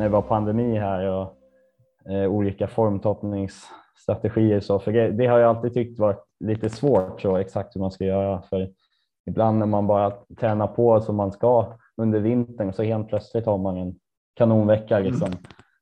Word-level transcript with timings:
när 0.00 0.06
det 0.06 0.12
var 0.12 0.22
pandemi 0.22 0.78
här 0.78 1.06
och 1.08 1.36
eh, 2.12 2.30
olika 2.30 2.68
formtoppningsstrategier. 2.68 4.60
Så, 4.60 4.78
för 4.78 4.92
det, 4.92 5.10
det, 5.10 5.26
har 5.26 5.38
jag 5.38 5.56
alltid 5.56 5.74
tyckt 5.74 5.98
varit 5.98 6.24
lite 6.44 6.70
svårt 6.70 7.20
så 7.20 7.36
exakt 7.36 7.76
hur 7.76 7.80
man 7.80 7.90
ska 7.90 8.04
göra. 8.04 8.42
För 8.42 8.70
ibland 9.26 9.58
när 9.58 9.66
man 9.66 9.86
bara 9.86 10.10
tränar 10.10 10.66
på 10.66 11.00
som 11.00 11.16
man 11.16 11.32
ska 11.32 11.76
under 11.96 12.20
vintern 12.20 12.72
så 12.72 12.82
helt 12.82 13.08
plötsligt 13.08 13.46
har 13.46 13.58
man 13.58 13.76
en 13.76 13.94
kanonvecka. 14.34 14.98
Mm. 14.98 15.10
Liksom. 15.10 15.26
Mm. 15.26 15.38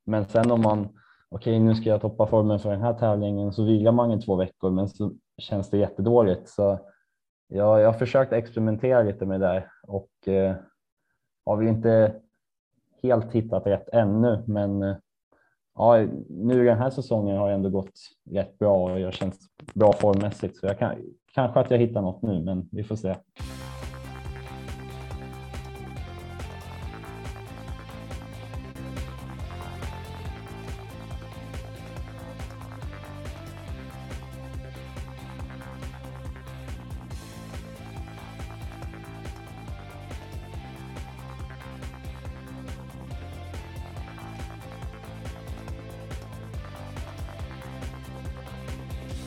Men 0.06 0.24
sen 0.24 0.50
om 0.50 0.60
man, 0.60 0.88
okej 1.30 1.52
okay, 1.52 1.58
nu 1.58 1.74
ska 1.74 1.90
jag 1.90 2.00
toppa 2.00 2.26
formen 2.26 2.58
för 2.58 2.70
den 2.70 2.82
här 2.82 2.94
tävlingen 2.94 3.52
så 3.52 3.64
vilar 3.64 3.92
man 3.92 4.12
i 4.12 4.22
två 4.22 4.36
veckor 4.36 4.70
men 4.70 4.88
så 4.88 5.12
känns 5.38 5.70
det 5.70 5.78
jättedåligt. 5.78 6.48
Så 6.48 6.78
jag, 7.48 7.80
jag 7.80 7.86
har 7.86 7.98
försökt 7.98 8.32
experimentera 8.32 9.02
lite 9.02 9.26
med 9.26 9.40
det 9.40 9.46
där 9.46 9.70
och 9.82 10.28
eh, 10.28 10.56
har 11.46 11.56
väl 11.56 11.68
inte 11.68 12.14
helt 13.02 13.32
hittat 13.32 13.66
rätt 13.66 13.88
ännu 13.92 14.44
men 14.46 14.82
eh, 14.82 14.96
ja, 15.74 16.06
nu 16.28 16.64
den 16.64 16.78
här 16.78 16.90
säsongen 16.90 17.36
har 17.36 17.48
jag 17.48 17.54
ändå 17.54 17.70
gått 17.70 18.00
rätt 18.30 18.58
bra 18.58 18.92
och 18.92 19.00
jag 19.00 19.12
känns 19.12 19.38
bra 19.74 19.92
formmässigt 19.92 20.56
så 20.56 20.66
jag 20.66 20.78
kan, 20.78 20.94
kanske 21.34 21.60
att 21.60 21.70
jag 21.70 21.78
hittar 21.78 22.02
något 22.02 22.22
nu 22.22 22.44
men 22.44 22.68
vi 22.72 22.84
får 22.84 22.96
se. 22.96 23.14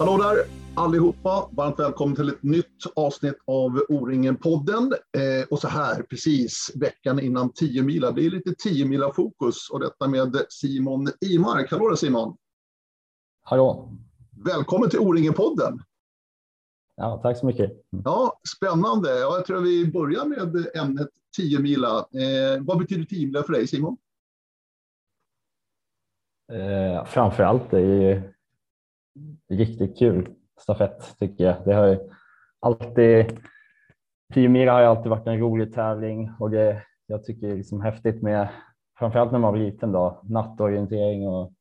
Hallå 0.01 0.17
där 0.17 0.35
allihopa! 0.75 1.49
Varmt 1.51 1.79
välkommen 1.79 2.15
till 2.15 2.29
ett 2.29 2.43
nytt 2.43 2.83
avsnitt 2.95 3.37
av 3.45 3.81
O-ringen-podden. 3.89 4.93
Eh, 5.17 5.47
och 5.49 5.59
så 5.59 5.67
här 5.67 6.03
precis 6.03 6.71
veckan 6.75 7.19
innan 7.19 7.53
10 7.53 7.83
mila. 7.83 8.11
Det 8.11 8.25
är 8.25 8.29
lite 8.29 8.55
10 8.55 8.85
mila 8.85 9.13
fokus 9.13 9.69
och 9.69 9.79
detta 9.79 10.07
med 10.07 10.45
Simon 10.49 11.07
Imark. 11.21 11.71
Hallå 11.71 11.89
där 11.89 11.95
Simon! 11.95 12.37
Hallå! 13.43 13.97
Välkommen 14.45 14.89
till 14.89 14.99
O-ringen-podden! 14.99 15.79
Ja, 16.95 17.19
tack 17.23 17.37
så 17.37 17.45
mycket. 17.45 17.71
Ja, 18.05 18.39
spännande. 18.57 19.09
Ja, 19.09 19.35
jag 19.35 19.45
tror 19.45 19.61
vi 19.61 19.91
börjar 19.91 20.25
med 20.25 20.67
ämnet 20.75 21.09
10 21.37 21.59
mila. 21.59 21.97
Eh, 21.97 22.61
vad 22.61 22.77
betyder 22.77 23.03
10 23.03 23.27
mila 23.27 23.43
för 23.43 23.53
dig 23.53 23.67
Simon? 23.67 23.97
Eh, 26.51 27.05
framför 27.05 27.43
allt 27.43 27.73
är 27.73 28.30
riktigt 29.49 29.97
kul 29.99 30.29
stafett 30.61 31.15
tycker 31.19 31.43
jag. 31.43 31.55
Det 31.65 31.73
har 31.73 31.99
alltid, 32.59 33.39
10 34.33 34.49
mil 34.49 34.67
har 34.67 34.81
alltid 34.81 35.09
varit 35.09 35.27
en 35.27 35.39
rolig 35.39 35.73
tävling 35.73 36.31
och 36.39 36.49
det 36.49 36.83
jag 37.11 37.23
tycker 37.23 37.47
det 37.47 37.53
är 37.53 37.57
liksom 37.57 37.81
häftigt 37.81 38.21
med, 38.21 38.49
framförallt 38.99 39.31
när 39.31 39.39
man 39.39 39.53
var 39.53 39.59
liten 39.59 39.91
då, 39.91 40.21
nattorientering 40.23 41.27
och 41.27 41.53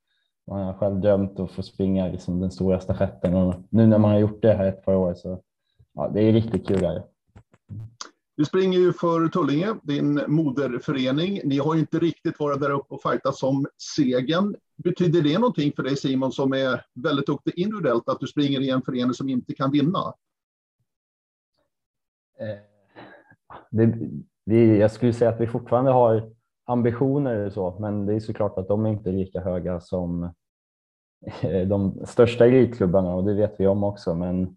man 0.47 0.65
har 0.65 0.75
själv 0.75 1.01
drömt 1.01 1.41
att 1.41 1.51
få 1.51 1.63
springa 1.63 2.09
liksom 2.09 2.41
den 2.41 2.51
stora 2.51 2.81
stafetten 2.81 3.35
och 3.35 3.55
nu 3.69 3.87
när 3.87 3.99
man 3.99 4.11
har 4.11 4.19
gjort 4.19 4.43
det 4.43 4.53
här 4.53 4.67
ett 4.67 4.85
par 4.85 4.95
år 4.95 5.15
så 5.15 5.43
ja, 5.95 6.09
det 6.09 6.23
är 6.23 6.33
riktigt 6.33 6.69
kul. 6.69 6.85
Här. 6.85 7.03
Du 8.37 8.45
springer 8.45 8.79
ju 8.79 8.93
för 8.93 9.29
Tullinge, 9.29 9.75
din 9.83 10.21
moderförening. 10.27 11.41
Ni 11.45 11.59
har 11.59 11.75
ju 11.75 11.81
inte 11.81 11.99
riktigt 11.99 12.41
varit 12.41 12.61
där 12.61 12.71
uppe 12.71 12.95
och 12.95 13.03
fightat 13.03 13.35
som 13.35 13.67
segern. 13.97 14.57
Betyder 14.85 15.23
det 15.23 15.39
någonting 15.39 15.73
för 15.77 15.83
dig 15.83 15.97
Simon 15.97 16.33
som 16.33 16.53
är 16.53 16.85
väldigt 16.95 17.27
duktig 17.27 17.59
individuellt 17.59 18.09
att 18.09 18.21
du 18.21 18.27
springer 18.27 18.61
i 18.61 18.71
en 18.71 18.83
förening 18.83 19.15
som 19.15 19.29
inte 19.29 19.55
kan 19.55 19.71
vinna? 19.71 20.15
Eh, 22.39 22.59
det, 23.71 23.99
vi, 24.45 24.79
jag 24.79 24.91
skulle 24.91 25.13
säga 25.13 25.31
att 25.31 25.41
vi 25.41 25.47
fortfarande 25.47 25.91
har 25.91 26.33
ambitioner 26.67 27.47
och 27.47 27.53
så, 27.53 27.77
men 27.81 28.07
det 28.07 28.15
är 28.15 28.21
såklart 28.21 28.59
att 28.59 28.69
de 28.69 28.87
är 28.87 28.91
inte 28.91 29.13
lika 29.13 29.41
höga 29.41 29.81
som 29.81 30.23
eh, 31.43 31.69
de 31.69 32.07
största 32.07 32.47
elitklubbarna 32.47 33.15
och 33.15 33.25
det 33.25 33.35
vet 33.35 33.55
vi 33.59 33.67
om 33.67 33.85
också. 33.85 34.15
Men 34.15 34.57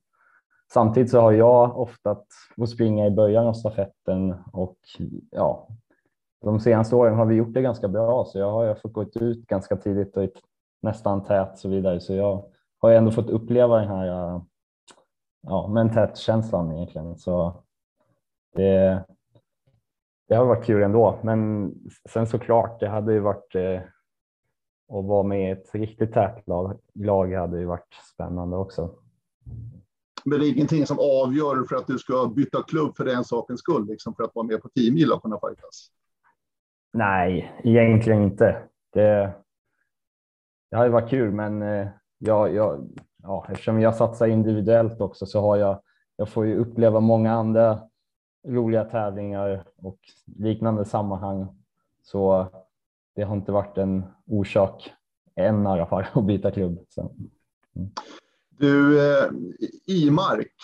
Samtidigt 0.73 1.11
så 1.11 1.19
har 1.19 1.31
jag 1.31 1.79
ofta 1.79 2.17
fått 2.55 2.69
springa 2.69 3.07
i 3.07 3.11
början 3.11 3.47
av 3.47 3.53
stafetten 3.53 4.35
och 4.53 4.77
ja, 5.31 5.67
de 6.43 6.59
senaste 6.59 6.95
åren 6.95 7.15
har 7.15 7.25
vi 7.25 7.35
gjort 7.35 7.53
det 7.53 7.61
ganska 7.61 7.87
bra 7.87 8.25
så 8.25 8.39
jag 8.39 8.51
har 8.51 8.65
jag 8.65 8.81
fått 8.81 8.93
gå 8.93 9.05
ut 9.15 9.47
ganska 9.47 9.75
tidigt 9.75 10.17
och 10.17 10.29
nästan 10.81 11.23
tät 11.23 11.51
och 11.51 11.57
så 11.57 11.69
vidare 11.69 11.99
så 11.99 12.13
jag 12.13 12.45
har 12.79 12.91
ändå 12.91 13.11
fått 13.11 13.29
uppleva 13.29 13.79
den 13.79 13.87
här 13.87 14.07
äh, 14.07 14.41
ja, 15.41 15.67
men 15.67 15.93
tät 15.93 16.17
känslan 16.17 16.71
egentligen 16.71 17.17
så 17.17 17.63
det, 18.55 19.03
det 20.27 20.35
har 20.35 20.45
varit 20.45 20.65
kul 20.65 20.83
ändå 20.83 21.19
men 21.23 21.71
sen 22.09 22.27
såklart 22.27 22.79
det 22.79 22.87
hade 22.87 23.13
ju 23.13 23.19
varit 23.19 23.55
eh, 23.55 23.81
att 24.99 25.05
vara 25.05 25.23
med 25.23 25.49
i 25.49 25.51
ett 25.51 25.75
riktigt 25.75 26.13
tätt 26.13 26.47
lag, 26.47 26.79
lag 26.93 27.33
hade 27.33 27.59
ju 27.59 27.65
varit 27.65 27.93
spännande 28.13 28.57
också. 28.57 28.95
Men 30.25 30.39
det 30.39 30.47
är 30.47 30.53
ingenting 30.53 30.85
som 30.85 30.99
avgör 30.99 31.63
för 31.69 31.75
att 31.75 31.87
du 31.87 31.97
ska 31.97 32.27
byta 32.35 32.63
klubb 32.63 32.97
för 32.97 33.05
den 33.05 33.23
sakens 33.23 33.59
skull, 33.59 33.87
liksom 33.87 34.15
för 34.15 34.23
att 34.23 34.35
vara 34.35 34.45
med 34.45 34.61
på 34.61 34.69
10 34.69 34.91
mil 34.91 35.11
och 35.11 35.21
kunna 35.21 35.39
fightas? 35.39 35.91
Nej, 36.93 37.51
egentligen 37.63 38.23
inte. 38.23 38.63
Det, 38.93 39.33
det 40.71 40.77
har 40.77 40.85
ju 40.85 40.91
varit 40.91 41.09
kul, 41.09 41.31
men 41.31 41.61
eh, 41.61 41.87
jag, 42.17 42.53
jag, 42.53 42.87
ja, 43.23 43.45
eftersom 43.49 43.81
jag 43.81 43.95
satsar 43.95 44.27
individuellt 44.27 45.01
också 45.01 45.25
så 45.25 45.41
har 45.41 45.57
jag, 45.57 45.81
jag 46.15 46.29
får 46.29 46.45
ju 46.45 46.57
uppleva 46.57 46.99
många 46.99 47.33
andra 47.33 47.79
roliga 48.47 48.83
tävlingar 48.83 49.63
och 49.75 49.99
liknande 50.25 50.85
sammanhang. 50.85 51.47
Så 52.01 52.47
det 53.15 53.23
har 53.23 53.35
inte 53.35 53.51
varit 53.51 53.77
en 53.77 54.03
orsak 54.25 54.93
än 55.35 55.63
i 55.63 55.67
alla 55.67 55.85
fall 55.85 56.05
att 56.13 56.25
byta 56.25 56.51
klubb. 56.51 56.85
Så. 56.89 57.01
Mm. 57.75 57.91
Du, 58.49 58.99
eh, 58.99 59.29
Imark. 59.85 60.55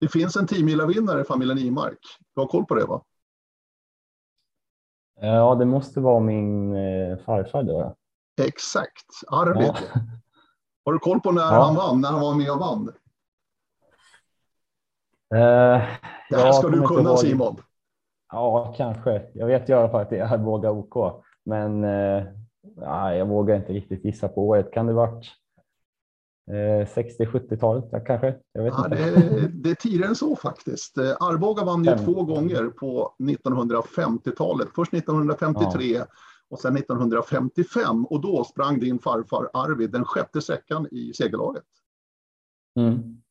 Det 0.00 0.08
finns 0.08 0.36
en 0.36 0.46
10 0.46 0.86
vinnare 0.86 1.20
i 1.20 1.24
familjen 1.24 1.58
Imark. 1.58 1.98
Du 2.34 2.40
har 2.40 2.48
koll 2.48 2.64
på 2.64 2.74
det 2.74 2.84
va? 2.84 3.04
Ja, 5.20 5.54
det 5.54 5.64
måste 5.64 6.00
vara 6.00 6.20
min 6.20 6.76
eh, 6.76 7.18
farfar 7.18 7.62
då. 7.62 7.94
Exakt, 8.42 9.06
Arvid. 9.28 9.66
Ja. 9.66 9.76
Har 10.84 10.92
du 10.92 10.98
koll 10.98 11.20
på 11.20 11.32
när 11.32 11.42
ja. 11.42 11.62
han 11.64 11.74
vann, 11.74 12.00
när 12.00 12.08
han 12.08 12.20
var 12.20 12.34
med 12.34 12.50
och 12.50 12.58
vann? 12.58 12.88
Uh, 15.34 15.84
det 16.30 16.36
här 16.36 16.52
ska 16.52 16.68
du 16.68 16.82
kunna 16.82 17.16
Simon. 17.16 17.56
Ja, 18.32 18.74
kanske. 18.76 19.22
Jag 19.34 19.46
vet 19.46 19.68
i 19.68 19.72
alla 19.72 19.88
fall 19.88 20.00
att 20.00 20.10
det 20.10 20.18
är 20.18 20.34
Arboga 20.34 20.70
OK, 20.70 21.22
men 21.44 21.84
uh, 21.84 22.24
ja, 22.76 23.14
jag 23.14 23.26
vågar 23.26 23.56
inte 23.56 23.72
riktigt 23.72 24.04
gissa 24.04 24.28
på 24.28 24.48
året. 24.48 24.72
Kan 24.72 24.86
det 24.86 24.92
varit 24.92 25.26
60-70-talet 26.50 27.92
eh, 27.92 28.04
kanske? 28.06 28.34
Jag 28.52 28.62
vet 28.62 28.74
ja, 28.76 28.84
inte. 28.84 28.96
Det, 28.96 29.02
är, 29.04 29.48
det 29.48 29.70
är 29.70 29.74
tidigare 29.74 30.08
än 30.08 30.14
så 30.14 30.36
faktiskt. 30.36 30.98
Eh, 30.98 31.16
Arboga 31.20 31.64
vann 31.64 31.84
ju 31.84 31.98
två 31.98 32.24
gånger 32.24 32.68
på 32.68 33.14
1950-talet. 33.18 34.68
Först 34.74 34.94
1953 34.94 35.84
ja. 35.84 36.06
och 36.50 36.60
sen 36.60 36.76
1955 36.76 38.06
och 38.06 38.20
då 38.20 38.44
sprang 38.44 38.80
din 38.80 38.98
farfar 38.98 39.50
Arvid 39.52 39.90
den 39.90 40.04
sjätte 40.04 40.40
sträckan 40.40 40.88
i 40.90 41.12
segerlaget. 41.14 41.64
Mm. 42.76 43.22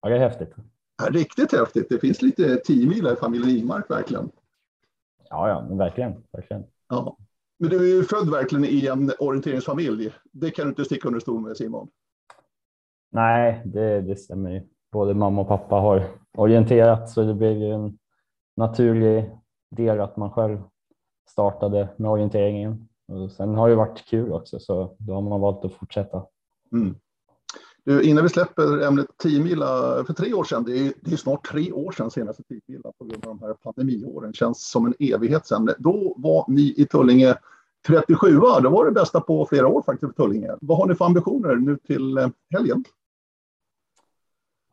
Ja, 0.00 0.08
det 0.08 0.14
är 0.14 0.18
häftigt. 0.20 0.54
Ja, 1.02 1.08
riktigt 1.10 1.52
häftigt. 1.52 1.88
Det 1.88 1.98
finns 1.98 2.22
lite 2.22 2.56
10 2.56 2.88
mil 2.88 3.06
i 3.06 3.16
familjen 3.16 3.56
Imark 3.56 3.90
verkligen. 3.90 4.30
Ja, 5.30 5.48
ja, 5.48 5.66
men 5.68 5.78
verkligen. 5.78 6.12
verkligen. 6.32 6.64
Ja. 6.88 7.16
Men 7.58 7.70
du 7.70 7.76
är 7.76 7.96
ju 7.96 8.04
född 8.04 8.30
verkligen 8.30 8.64
i 8.64 8.86
en 8.86 9.12
orienteringsfamilj. 9.18 10.14
Det 10.32 10.50
kan 10.50 10.64
du 10.64 10.68
inte 10.68 10.84
sticka 10.84 11.08
under 11.08 11.20
stol 11.20 11.40
med 11.40 11.56
Simon. 11.56 11.88
Nej, 13.14 13.62
det, 13.64 14.00
det 14.00 14.16
stämmer 14.16 14.50
ju. 14.50 14.62
Både 14.92 15.14
mamma 15.14 15.40
och 15.40 15.48
pappa 15.48 15.74
har 15.76 16.04
orienterat 16.36 17.10
så 17.10 17.22
det 17.22 17.34
blev 17.34 17.52
ju 17.52 17.70
en 17.70 17.98
naturlig 18.56 19.30
del 19.70 20.00
att 20.00 20.16
man 20.16 20.30
själv 20.30 20.58
startade 21.28 21.88
med 21.96 22.10
orienteringen. 22.10 22.88
Och 23.12 23.32
sen 23.32 23.54
har 23.54 23.68
det 23.68 23.74
varit 23.74 24.04
kul 24.06 24.32
också 24.32 24.58
så 24.58 24.96
då 24.98 25.14
har 25.14 25.20
man 25.20 25.40
valt 25.40 25.64
att 25.64 25.74
fortsätta. 25.74 26.22
Mm. 26.72 26.94
Du, 27.84 28.02
innan 28.02 28.22
vi 28.22 28.28
släpper 28.28 28.86
ämnet 28.86 29.06
10 29.22 29.40
mila 29.40 29.66
för 30.06 30.12
tre 30.12 30.34
år 30.34 30.44
sedan, 30.44 30.64
det 30.64 30.78
är, 30.78 30.92
det 31.00 31.12
är 31.12 31.16
snart 31.16 31.46
tre 31.46 31.72
år 31.72 31.92
sedan 31.92 32.10
senaste 32.10 32.42
10 32.42 32.60
mila 32.66 32.92
på 32.98 33.04
grund 33.04 33.26
av 33.26 33.38
de 33.38 33.46
här 33.46 33.54
pandemiåren, 33.54 34.32
känns 34.32 34.70
som 34.70 34.86
en 34.86 34.94
evighet 34.98 35.46
sedan. 35.46 35.70
Då 35.78 36.14
var 36.16 36.44
ni 36.48 36.74
i 36.76 36.86
Tullinge 36.86 37.36
37, 37.86 38.30
det 38.62 38.68
var 38.68 38.84
det 38.84 38.92
bästa 38.92 39.20
på 39.20 39.46
flera 39.46 39.68
år 39.68 39.82
faktiskt 39.82 40.14
för 40.16 40.22
Tullinge. 40.22 40.50
Vad 40.60 40.78
har 40.78 40.86
ni 40.86 40.94
för 40.94 41.04
ambitioner 41.04 41.56
nu 41.56 41.76
till 41.76 42.18
eh, 42.18 42.28
helgen? 42.50 42.84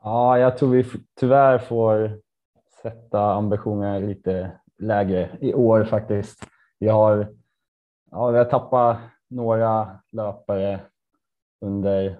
Ja, 0.04 0.38
jag 0.38 0.58
tror 0.58 0.70
vi 0.70 0.86
tyvärr 1.20 1.58
får 1.58 2.20
sätta 2.82 3.34
ambitionerna 3.34 4.00
lite 4.00 4.52
lägre 4.78 5.30
i 5.42 5.54
år 5.54 5.84
faktiskt. 5.84 6.48
Vi 6.80 6.88
har 6.88 7.28
ja, 8.12 8.30
vi 8.30 8.38
har 8.38 8.46
tappat 8.46 8.98
några 9.28 10.00
löpare 10.12 10.80
under 11.62 12.20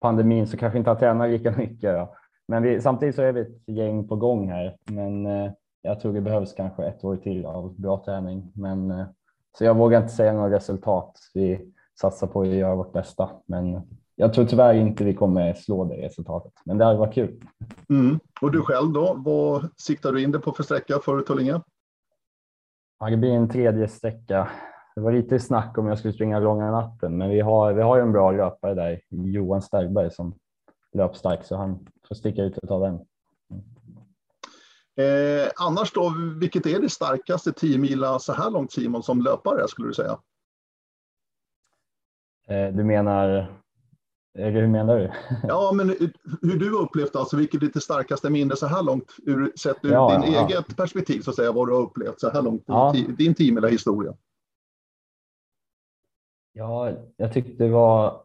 pandemin 0.00 0.46
så 0.46 0.56
kanske 0.56 0.78
inte 0.78 0.90
har 0.90 0.94
tränat 0.94 1.30
lika 1.30 1.50
mycket. 1.56 1.94
Då. 1.94 2.16
Men 2.48 2.62
vi, 2.62 2.80
samtidigt 2.80 3.14
så 3.14 3.22
är 3.22 3.32
vi 3.32 3.40
ett 3.40 3.62
gäng 3.66 4.08
på 4.08 4.16
gång 4.16 4.48
här. 4.50 4.76
Men 4.84 5.26
eh, 5.26 5.52
jag 5.82 6.00
tror 6.00 6.12
det 6.12 6.20
behövs 6.20 6.54
kanske 6.54 6.84
ett 6.84 7.04
år 7.04 7.16
till 7.16 7.46
av 7.46 7.80
bra 7.80 8.04
träning. 8.04 8.52
Men, 8.54 8.90
eh, 8.90 9.06
så 9.58 9.64
jag 9.64 9.76
vågar 9.76 10.02
inte 10.02 10.12
säga 10.12 10.32
några 10.32 10.56
resultat. 10.56 11.18
Vi 11.34 11.72
satsar 12.00 12.26
på 12.26 12.40
att 12.40 12.48
göra 12.48 12.74
vårt 12.74 12.92
bästa. 12.92 13.30
Men 13.46 13.82
jag 14.16 14.34
tror 14.34 14.44
tyvärr 14.44 14.74
inte 14.74 15.04
vi 15.04 15.14
kommer 15.14 15.54
slå 15.54 15.84
det 15.84 16.06
resultatet. 16.06 16.52
Men 16.64 16.78
det 16.78 16.84
hade 16.84 16.98
varit 16.98 17.14
kul. 17.14 17.44
Mm. 17.90 18.20
Och 18.40 18.52
du 18.52 18.62
själv 18.62 18.92
då? 18.92 19.14
Vad 19.16 19.68
siktar 19.76 20.12
du 20.12 20.22
in 20.22 20.32
dig 20.32 20.40
på 20.40 20.52
för 20.52 20.62
sträcka 20.62 20.98
för 20.98 21.20
Tullinge? 21.20 21.60
Ja, 22.98 23.10
det 23.10 23.16
blir 23.16 23.30
en 23.30 23.48
tredje 23.48 23.88
sträcka. 23.88 24.48
Det 24.94 25.00
var 25.00 25.12
lite 25.12 25.38
snack 25.38 25.78
om 25.78 25.86
jag 25.86 25.98
skulle 25.98 26.14
springa 26.14 26.38
långa 26.38 26.70
natten, 26.70 27.18
men 27.18 27.30
vi 27.30 27.40
har, 27.40 27.72
vi 27.72 27.82
har 27.82 27.96
ju 27.96 28.02
en 28.02 28.12
bra 28.12 28.30
löpare 28.30 28.74
där, 28.74 29.00
Johan 29.08 29.62
Sterberg 29.62 30.10
som 30.10 30.34
löpstark, 30.92 31.44
så 31.44 31.56
han 31.56 31.86
får 32.08 32.14
sticka 32.14 32.42
ut 32.42 32.58
och 32.58 32.68
ta 32.68 32.78
den. 32.78 32.94
Eh, 34.96 35.50
annars 35.56 35.92
då, 35.92 36.14
vilket 36.40 36.66
är 36.66 36.80
det 36.80 36.88
starkaste 36.88 37.52
10 37.52 37.78
mila 37.78 38.18
så 38.18 38.32
här 38.32 38.50
långt 38.50 38.72
Simon 38.72 39.02
som 39.02 39.22
löpare 39.22 39.68
skulle 39.68 39.88
du 39.88 39.94
säga? 39.94 40.18
Eh, 42.48 42.74
du 42.74 42.84
menar, 42.84 43.52
eller 44.38 44.50
hur 44.60 44.66
menar 44.66 44.98
du? 44.98 45.10
ja, 45.48 45.72
men 45.74 45.88
hur 46.42 46.58
du 46.58 46.70
upplevt 46.78 47.16
alltså, 47.16 47.36
vilket 47.36 47.62
är 47.62 47.70
det 47.74 47.80
starkaste 47.80 48.30
minne 48.30 48.56
så 48.56 48.66
här 48.66 48.82
långt 48.82 49.12
ur, 49.26 49.52
sett 49.56 49.76
ur 49.84 49.92
Ja, 49.92 50.18
din 50.22 50.32
ja. 50.32 50.46
eget 50.48 50.76
perspektiv 50.76 51.20
så 51.20 51.30
att 51.30 51.36
säga, 51.36 51.52
vad 51.52 51.68
du 51.68 51.72
har 51.74 51.80
upplevt 51.82 52.20
så 52.20 52.30
här 52.30 52.42
långt 52.42 52.62
Ja. 52.66 52.94
i 52.96 53.02
din 53.02 53.34
10 53.34 53.52
mila 53.52 53.68
historia? 53.68 54.14
Ja, 56.52 56.90
jag 57.16 57.32
tyckte 57.32 57.64
det 57.64 57.70
var 57.70 58.20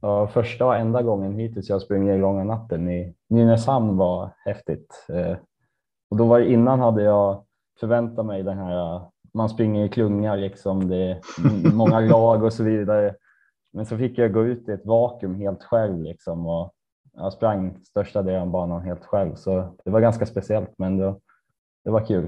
ja, 0.00 0.26
första 0.26 0.66
och 0.66 0.76
enda 0.76 1.02
gången 1.02 1.34
hittills 1.38 1.68
jag 1.68 1.82
sprungit 1.82 2.20
långa 2.20 2.44
natten 2.44 2.90
i 2.90 3.14
Nynäshamn 3.28 3.96
var 3.96 4.30
häftigt. 4.44 5.06
Eh, 5.08 5.36
och 6.10 6.16
då 6.16 6.26
var 6.26 6.40
det 6.40 6.52
innan 6.52 6.80
hade 6.80 7.02
jag 7.02 7.44
förväntat 7.80 8.26
mig 8.26 8.42
den 8.42 8.58
här, 8.58 9.00
man 9.34 9.48
springer 9.48 9.84
i 9.84 9.88
klunga 9.88 10.34
liksom, 10.34 10.88
det 10.88 10.96
är 10.96 11.20
många 11.74 12.00
lag 12.00 12.42
och 12.42 12.52
så 12.52 12.62
vidare. 12.62 13.14
Men 13.74 13.86
så 13.86 13.98
fick 13.98 14.18
jag 14.18 14.32
gå 14.32 14.44
ut 14.44 14.68
i 14.68 14.72
ett 14.72 14.86
vakuum 14.86 15.34
helt 15.34 15.62
själv 15.62 16.02
liksom 16.02 16.46
och 16.46 16.72
jag 17.12 17.32
sprang 17.32 17.84
största 17.84 18.22
delen 18.22 18.42
av 18.42 18.50
banan 18.50 18.82
helt 18.82 19.04
själv 19.04 19.34
så 19.34 19.74
det 19.84 19.90
var 19.90 20.00
ganska 20.00 20.26
speciellt 20.26 20.78
men 20.78 20.98
det, 20.98 21.16
det 21.84 21.90
var 21.90 22.06
kul. 22.06 22.24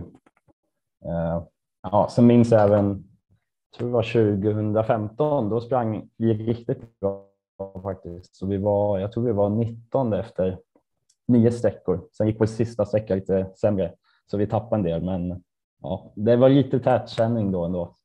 Uh, 1.05 1.43
Ja, 1.93 2.09
sen 2.11 2.27
minns 2.27 2.51
jag 2.51 2.63
även 2.63 3.05
jag 3.71 3.79
tror 3.79 3.89
det 3.89 3.95
var 3.95 4.03
2015, 4.03 5.49
då 5.49 5.61
sprang 5.61 6.09
vi 6.17 6.35
riktigt 6.35 7.01
bra 7.01 7.27
faktiskt. 7.83 8.37
Så 8.37 8.47
vi 8.47 8.57
var, 8.57 8.99
jag 8.99 9.13
tror 9.13 9.25
vi 9.25 9.33
var 9.33 9.49
19 9.49 10.13
efter 10.13 10.59
nio 11.29 11.53
sträckor. 11.53 12.09
Sen 12.13 12.27
gick 12.27 12.39
på 12.39 12.47
sista 12.47 12.87
sträckan 12.87 13.19
lite 13.19 13.51
sämre, 13.61 13.93
så 14.31 14.37
vi 14.37 14.47
tappade 14.47 14.77
en 14.77 14.83
del. 14.83 15.05
Men 15.05 15.43
ja, 15.83 16.13
det 16.17 16.37
var 16.37 16.49
lite 16.49 16.81
tät 16.81 17.09
känning 17.09 17.53
då 17.53 17.65
ändå. 17.65 17.96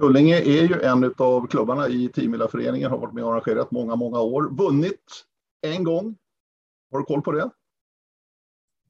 Tullinge 0.00 0.36
är 0.36 0.62
ju 0.62 0.82
en 0.82 1.14
av 1.18 1.46
klubbarna 1.46 1.88
i 1.88 2.08
10 2.14 2.48
föreningen 2.48 2.90
har 2.90 2.98
varit 2.98 3.14
med 3.14 3.24
och 3.24 3.30
arrangerat 3.32 3.70
många, 3.70 3.96
många 3.96 4.20
år. 4.20 4.50
Vunnit 4.50 5.02
en 5.66 5.84
gång. 5.84 6.16
Har 6.92 6.98
du 6.98 7.04
koll 7.04 7.22
på 7.22 7.32
det? 7.32 7.50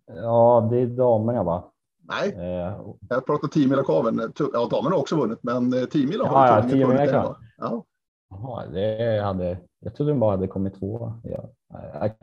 Ja, 0.06 0.68
det 0.70 0.80
är 0.80 0.86
damerna 0.86 1.42
va? 1.42 1.64
Nej, 2.08 2.34
Eh, 2.34 2.80
jag 3.08 3.26
pratar 3.26 3.48
10 3.48 3.82
kaven. 3.82 4.32
Ja, 4.52 4.68
damerna 4.70 4.94
har 4.94 5.00
också 5.00 5.16
vunnit, 5.16 5.38
men 5.42 5.70
10 5.90 6.18
har 6.18 6.26
Ja, 6.26 6.56
ja, 6.56 6.62
Tullinge 6.62 6.86
10 6.86 6.86
vunnit 6.86 7.10
en 7.12 7.22
gång. 7.22 7.34
Ja. 7.58 7.84
Jaha, 8.30 8.66
det 8.66 9.20
hade, 9.24 9.58
jag 9.80 9.94
trodde 9.94 10.12
de 10.12 10.20
bara 10.20 10.30
hade 10.30 10.46
kommit 10.46 10.78
två. 10.78 11.12
Ja, 11.24 11.50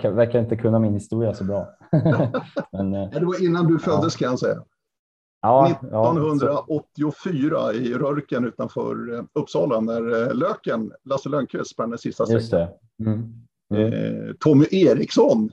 jag 0.01 0.11
verkar 0.11 0.39
inte 0.39 0.55
kunna 0.55 0.79
min 0.79 0.93
historia 0.93 1.33
så 1.33 1.43
bra. 1.43 1.67
Men, 2.71 2.93
eh, 2.93 3.09
Ja, 3.13 3.19
Det 3.19 3.25
var 3.25 3.43
innan 3.43 3.67
du 3.67 3.79
föddes 3.79 4.15
kan 4.15 4.29
jag 4.29 4.39
säga. 4.39 4.63
Ja, 5.41 5.79
ja, 5.91 6.13
så- 6.13 6.19
1984 6.19 7.73
i 7.73 7.93
Rörken 7.93 8.45
utanför 8.45 9.13
eh, 9.13 9.23
Uppsala 9.33 9.79
när 9.79 10.21
eh, 10.27 10.33
Löken, 10.35 10.91
Lasse 11.03 11.29
Lönnqvist, 11.29 11.71
sprang 11.71 11.89
den 11.89 11.99
sista 11.99 12.25
Just 12.31 12.47
sträckan. 12.47 12.69
det. 12.97 13.03
Mm. 13.09 13.33
Mm. 13.73 13.93
Eh, 13.93 14.33
Tommy 14.39 14.65
Eriksson, 14.71 15.49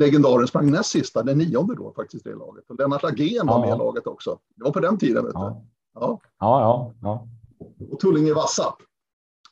legendaren, 0.00 0.46
sprang 0.46 0.70
näst 0.70 0.90
sista, 0.90 1.22
den 1.22 1.38
nionde 1.38 1.74
då 1.74 1.92
faktiskt 1.92 2.24
det 2.24 2.34
laget. 2.34 2.64
Och 2.70 2.78
Lennart 2.78 3.04
Agén 3.04 3.46
var 3.46 3.54
Ja. 3.54 3.60
med 3.60 3.74
i 3.74 3.78
laget 3.78 4.06
också. 4.06 4.38
Det 4.56 4.64
var 4.64 4.70
på 4.70 4.80
den 4.80 4.98
tiden. 4.98 5.24
Vet 5.24 5.34
du. 5.34 5.40
Ja. 5.40 5.62
Ja. 5.94 6.20
Ja, 6.40 6.60
ja, 6.60 6.92
ja. 7.02 7.28
Och 7.90 8.00
Tullinge 8.00 8.34
vassa. 8.34 8.74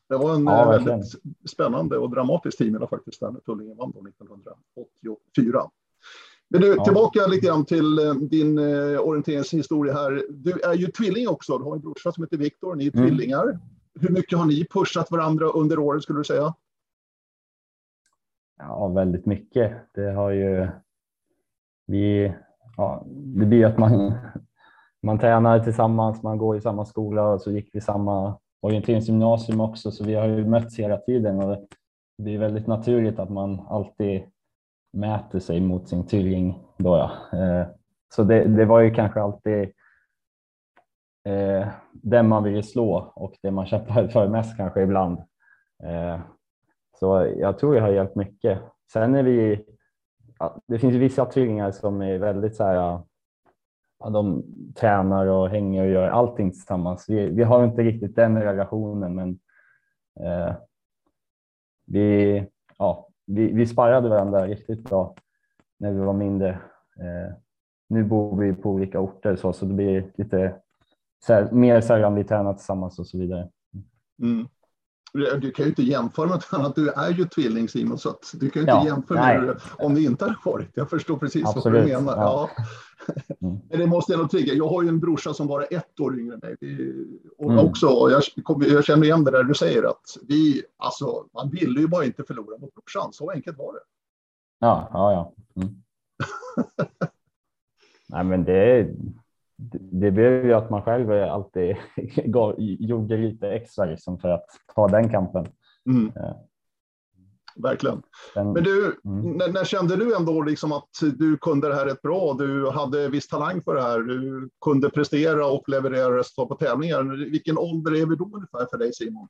Det 0.08 0.16
var 0.16 0.34
en 0.34 0.44
Ja, 0.44 0.70
väldigt 0.70 1.12
spännande 1.50 1.98
och 1.98 2.10
dramatisk 2.10 2.58
team 2.58 2.86
faktiskt 2.90 3.20
där 3.20 3.30
när 3.30 3.40
Tullinge 3.40 3.74
vann 3.74 3.90
då 3.94 4.00
1984. 4.08 5.70
Men 6.52 6.60
du, 6.60 6.74
Ja. 6.76 6.84
tillbaka 6.84 7.26
lite 7.26 7.46
grann 7.46 7.64
till 7.64 7.98
eh, 7.98 8.14
din 8.14 8.58
eh, 8.58 9.00
orienteringshistoria 9.00 9.92
här. 9.94 10.22
Du 10.30 10.60
är 10.60 10.74
ju 10.74 10.86
tvilling 10.86 11.28
också. 11.28 11.58
Du 11.58 11.64
har 11.64 11.74
en 11.74 11.80
brorsa 11.80 12.12
som 12.12 12.24
heter 12.24 12.36
Viktor. 12.36 12.74
Ni 12.74 12.86
är 12.86 12.96
Mm. 12.96 13.08
tvillingar. 13.08 13.58
Hur 14.00 14.08
mycket 14.08 14.38
har 14.38 14.46
ni 14.46 14.66
pushat 14.70 15.10
varandra 15.10 15.46
under 15.46 15.78
året 15.78 16.02
skulle 16.02 16.20
du 16.20 16.24
säga? 16.24 16.54
Ja, 18.58 18.88
väldigt 18.88 19.26
mycket. 19.26 19.72
Det 19.94 20.10
har 20.12 20.30
ju 20.30 20.68
vi, 21.86 22.32
ja, 22.76 23.02
det 23.06 23.46
blir 23.46 23.66
att 23.66 23.78
man, 23.78 24.12
man 25.02 25.18
tränar 25.18 25.60
tillsammans, 25.60 26.22
man 26.22 26.38
går 26.38 26.56
i 26.56 26.60
samma 26.60 26.84
skola 26.84 27.28
och 27.28 27.42
så 27.42 27.50
gick 27.50 27.70
vi 27.72 27.80
samma 27.80 28.38
orienteringsgymnasium 28.60 29.60
också, 29.60 29.90
så 29.90 30.04
vi 30.04 30.14
har 30.14 30.26
ju 30.28 30.46
mötts 30.46 30.78
hela 30.78 30.96
tiden 30.96 31.42
och 31.42 31.66
det 32.18 32.34
är 32.34 32.38
väldigt 32.38 32.66
naturligt 32.66 33.18
att 33.18 33.30
man 33.30 33.60
alltid 33.68 34.22
mäter 34.92 35.38
sig 35.38 35.60
mot 35.60 35.88
sin 35.88 36.06
tvilling. 36.06 36.58
Då, 36.76 36.96
ja. 36.96 37.38
Eh, 37.38 37.66
Så 38.14 38.24
det, 38.24 38.44
det 38.44 38.64
var 38.64 38.80
ju 38.80 38.90
kanske 38.94 39.20
alltid 39.20 39.62
eh, 41.24 41.68
den 41.92 42.28
man 42.28 42.44
ville 42.44 42.62
slå 42.62 43.12
och 43.14 43.34
det 43.42 43.50
man 43.50 43.66
kämpade 43.66 44.08
för 44.08 44.28
mest 44.28 44.56
kanske 44.56 44.82
ibland. 44.82 45.18
Eh, 45.84 46.20
så 47.00 47.32
jag 47.36 47.58
tror 47.58 47.74
det 47.74 47.80
har 47.80 47.88
hjälpt 47.88 48.16
mycket. 48.16 48.58
Sen 48.92 49.14
är 49.14 49.22
vi, 49.22 49.64
ja, 50.38 50.60
det 50.66 50.78
finns 50.78 50.94
ju 50.94 50.98
vissa 50.98 51.24
tvillingar 51.26 51.70
som 51.70 52.02
är 52.02 52.18
väldigt 52.18 52.56
så 52.56 52.64
här, 52.64 52.74
ja, 53.98 54.10
de 54.10 54.44
tränar 54.74 55.26
och 55.26 55.48
hänger 55.48 55.82
och 55.82 55.90
gör 55.90 56.08
allting 56.08 56.50
tillsammans. 56.50 57.08
Vi, 57.08 57.26
vi 57.26 57.42
har 57.42 57.64
inte 57.64 57.82
riktigt 57.82 58.16
den 58.16 58.42
relationen, 58.42 59.14
men 59.14 59.38
eh, 60.20 60.54
vi, 61.86 62.46
ja, 62.78 63.08
vi, 63.34 63.52
vi 63.52 63.66
sparrade 63.66 64.08
varandra 64.08 64.46
riktigt 64.46 64.84
bra 64.84 65.14
när 65.78 65.92
vi 65.92 65.98
var 65.98 66.12
mindre. 66.12 66.50
Eh, 66.98 67.34
nu 67.88 68.04
bor 68.04 68.36
vi 68.36 68.52
på 68.54 68.70
olika 68.70 69.00
orter 69.00 69.36
så, 69.36 69.52
så 69.52 69.66
det 69.66 69.74
blir 69.74 70.12
lite 70.16 70.54
så 71.26 71.32
här, 71.32 71.50
mer 71.50 71.80
sällan 71.80 72.14
vi 72.14 72.24
tränar 72.24 72.54
tillsammans 72.54 72.98
och 72.98 73.06
så 73.06 73.18
vidare. 73.18 73.48
Mm. 74.22 74.48
Du 75.12 75.50
kan 75.50 75.64
ju 75.64 75.68
inte 75.68 75.82
jämföra 75.82 76.26
med 76.26 76.34
något 76.34 76.48
annat. 76.52 76.74
Du 76.74 76.88
är 76.90 77.10
ju 77.10 77.24
tvilling 77.24 77.68
Simon, 77.68 77.98
så 77.98 78.08
att 78.10 78.32
du 78.34 78.50
kan 78.50 78.60
ju 78.62 78.68
inte 78.70 78.72
Ja, 78.72 78.86
jämföra 78.86 79.20
nej. 79.20 79.38
med 79.38 79.48
det 79.48 79.60
om 79.84 79.94
det 79.94 80.00
inte 80.02 80.24
hade 80.24 80.36
varit. 80.44 80.68
Jag 80.74 80.90
förstår 80.90 81.16
precis 81.16 81.42
vad 81.44 81.56
Absolut, 81.56 81.86
du 81.86 81.92
menar. 81.92 82.16
ja. 82.16 82.50
Mm. 83.40 83.58
Men 83.70 83.78
det 83.78 83.86
måste 83.86 84.16
nog 84.16 84.30
trigga. 84.30 84.54
Jag 84.54 84.68
har 84.68 84.82
ju 84.82 84.88
en 84.88 85.00
brorsa 85.00 85.34
som 85.34 85.46
bara 85.46 85.64
är 85.64 85.76
ett 85.76 86.00
år 86.00 86.18
yngre 86.18 86.34
än 86.34 86.40
mig. 86.42 86.56
Vi- 86.60 87.20
Och 87.38 87.52
Mm. 87.52 87.64
också, 87.66 87.86
jag, 87.86 88.22
jag 88.68 88.84
känner 88.84 89.04
igen 89.04 89.24
det 89.24 89.30
där 89.30 89.42
du 89.44 89.54
säger 89.54 89.82
att 89.88 90.16
vi, 90.28 90.62
alltså, 90.76 91.26
man 91.34 91.50
ville 91.50 91.80
ju 91.80 91.88
bara 91.88 92.04
inte 92.04 92.24
förlora 92.24 92.58
mot 92.58 92.74
brorsan. 92.74 93.12
Så 93.12 93.30
enkelt 93.30 93.58
var 93.58 93.72
det. 93.72 93.80
Ja, 94.58 94.88
ja, 94.92 95.12
ja. 95.12 95.32
Mm. 95.62 95.74
Nej, 98.08 98.24
men 98.24 98.44
det, 98.44 98.88
det, 99.92 100.10
blev 100.10 100.44
ju 100.46 100.52
att 100.52 100.70
man 100.70 100.82
själv 100.82 101.10
alltid 101.10 101.76
gav- 102.24 102.54
gjorde 102.58 103.16
lite 103.16 103.48
extra 103.52 103.84
liksom 103.84 104.18
för 104.18 104.28
att 104.28 104.44
ta 104.74 104.88
den 104.88 105.08
kampen. 105.08 105.46
Mm. 105.90 106.12
Ja. 106.14 106.46
Verkligen. 107.56 108.02
Sen, 108.34 108.52
Men 108.52 108.64
du, 108.64 108.96
Mm. 109.04 109.30
när, 109.32 109.52
när 109.52 109.64
kände 109.64 109.96
du 109.96 110.16
ändå 110.16 110.42
liksom 110.42 110.72
att 110.72 110.88
du 111.18 111.36
kunde 111.36 111.68
det 111.68 111.74
här 111.74 111.86
rätt 111.86 112.02
bra? 112.02 112.34
Du 112.34 112.70
hade 112.70 113.08
viss 113.08 113.28
talang 113.28 113.62
för 113.62 113.74
det 113.74 113.82
här. 113.82 113.98
Du 114.00 114.48
kunde 114.64 114.90
prestera 114.90 115.46
och 115.46 115.68
leverera 115.68 116.18
resultat 116.18 116.48
på 116.48 116.54
tävlingar. 116.54 117.02
Vilken 117.30 117.58
ålder 117.58 117.92
är 118.02 118.06
vi 118.06 118.16
då 118.16 118.24
ungefär 118.34 118.66
för 118.70 118.78
dig 118.78 118.92
Simon? 118.94 119.28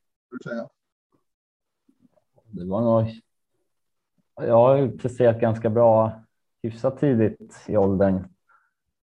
Det 2.50 2.64
var 2.64 2.80
nog. 2.80 3.20
Jag 4.36 4.54
har 4.56 4.88
presterat 4.98 5.40
ganska 5.40 5.70
bra 5.70 6.12
hyfsat 6.62 6.98
tidigt 7.00 7.56
i 7.66 7.76
åldern. 7.76 8.24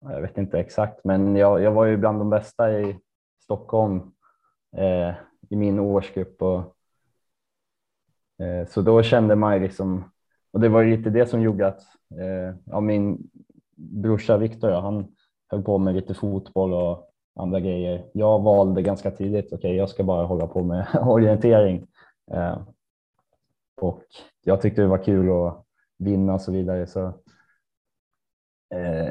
Jag 0.03 0.21
vet 0.21 0.39
inte 0.39 0.59
exakt, 0.59 1.05
men 1.05 1.37
jag, 1.37 1.63
jag 1.63 1.73
var 1.73 1.85
ju 1.85 1.97
bland 1.97 2.21
de 2.21 2.31
bästa 2.31 2.81
i 2.81 2.99
Stockholm 3.45 4.13
eh, 4.77 5.15
i 5.49 5.57
min 5.57 5.79
årsgrupp 5.79 6.43
och 6.43 6.59
eh, 8.45 8.69
så 8.69 8.83
då 8.83 9.03
kände 9.03 9.37
man 9.37 9.55
ju 9.55 9.61
liksom 9.61 10.05
och 10.53 10.61
det 10.61 10.69
var 10.69 10.83
ju 10.83 10.97
lite 10.97 11.11
det 11.11 11.27
som 11.27 11.43
gjorde 11.43 11.67
att 11.67 11.81
eh, 12.19 12.57
ja, 12.65 12.81
min 12.81 13.31
brorsa 13.77 14.37
Viktor, 14.37 14.71
ja, 14.71 14.81
han 14.81 15.07
höll 15.49 15.63
på 15.63 15.79
med 15.79 15.95
lite 15.95 16.15
fotboll 16.15 16.73
och 16.73 17.09
andra 17.35 17.61
grejer. 17.61 18.05
Jag 18.13 18.43
valde 18.43 18.83
ganska 18.83 19.11
tidigt, 19.11 19.47
okej, 19.47 19.57
okay, 19.57 19.75
jag 19.75 19.89
ska 19.89 20.05
bara 20.05 20.27
hålla 20.27 20.47
på 20.47 20.63
med 20.63 20.87
orientering. 21.07 21.87
Eh, 22.33 22.59
och 23.81 24.03
jag 24.45 24.61
tyckte 24.61 24.83
det 24.83 24.89
var 24.89 25.05
kul 25.05 25.31
att 25.31 25.65
vinna 25.99 26.35
och 26.35 26.41
så 26.41 26.53
vidare. 26.53 26.87
Så, 26.87 27.13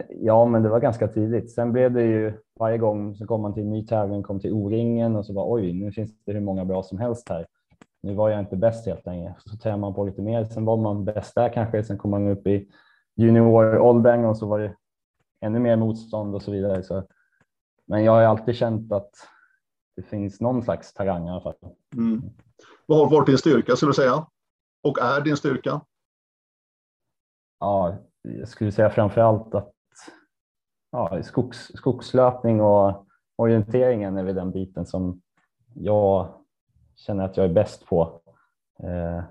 ja, 0.10 0.46
men 0.46 0.63
det 0.63 0.70
var 0.70 0.80
ganska 0.80 1.08
tidigt. 1.08 1.51
Sen 1.51 1.72
blev 1.72 1.94
det 1.94 2.03
ju 2.03 2.34
varje 2.60 2.77
gång 2.77 3.15
så 3.15 3.27
kom 3.27 3.41
man 3.41 3.53
till 3.53 3.63
en 3.63 3.70
ny 3.70 3.86
tävling, 3.86 4.24
kom 4.24 4.39
till 4.39 4.53
O-ringen 4.53 5.15
och 5.15 5.25
så 5.25 5.34
var 5.34 5.53
oj, 5.53 5.74
nu 5.74 5.91
finns 5.91 6.24
det 6.25 6.34
hur 6.34 6.39
många 6.39 6.65
bra 6.65 6.84
som 6.84 7.00
helst 7.00 7.30
här. 7.30 7.48
Nu 8.03 8.13
var 8.13 8.30
jag 8.30 8.39
inte 8.39 8.56
bäst 8.56 8.86
helt 8.86 9.06
länge, 9.06 9.36
så 9.46 9.58
tränade 9.58 9.82
man 9.82 9.94
på 9.94 10.06
lite 10.06 10.22
mer. 10.22 10.46
Sen 10.46 10.65
var 10.65 10.77
man 10.77 11.06
bäst 11.06 11.36
där 11.36 11.53
kanske. 11.53 11.84
Sen 11.84 11.98
kom 11.98 12.12
man 12.12 12.27
upp 12.27 12.48
i 12.48 12.68
junioråldern 13.15 14.25
och 14.25 14.38
så 14.38 14.48
var 14.48 14.60
det 14.60 14.75
ännu 15.41 15.60
mer 15.60 15.75
motstånd 15.75 16.36
och 16.36 16.41
så 16.41 16.51
vidare. 16.51 16.84
Så, 16.84 17.03
men 17.86 18.03
jag 18.03 18.12
har 18.12 18.22
alltid 18.22 18.56
känt 18.56 18.91
att 18.91 19.12
det 19.96 20.01
finns 20.01 20.41
någon 20.41 20.63
slags 20.63 20.94
talang 20.94 21.27
i 21.27 21.32
alla 21.32 21.41
fall. 21.41 21.56
Mm. 21.96 22.22
Vad 22.86 22.98
har 22.98 23.18
varit 23.18 23.27
din 23.27 23.38
styrka 23.38 23.75
skulle 23.75 23.89
du 23.89 23.94
säga? 23.94 24.25
Och 24.84 25.01
är 25.01 25.22
din 25.22 25.38
styrka? 25.38 25.82
Ja, 27.60 27.98
jag 28.21 28.47
skulle 28.47 28.71
säga 28.71 28.89
framför 28.89 29.21
allt 29.21 29.55
att 29.55 29.73
ja, 30.91 31.23
skogs, 31.23 31.71
skogslöpning 31.75 32.61
och 32.61 33.05
orienteringen 33.35 34.17
är 34.17 34.23
väl 34.23 34.35
den 34.35 34.51
biten 34.51 34.85
som 34.85 35.21
jag 35.73 36.27
känner 36.95 37.25
att 37.25 37.37
jag 37.37 37.45
är 37.45 37.53
bäst 37.53 37.85
på. 37.85 38.21
Eh, 38.83 39.23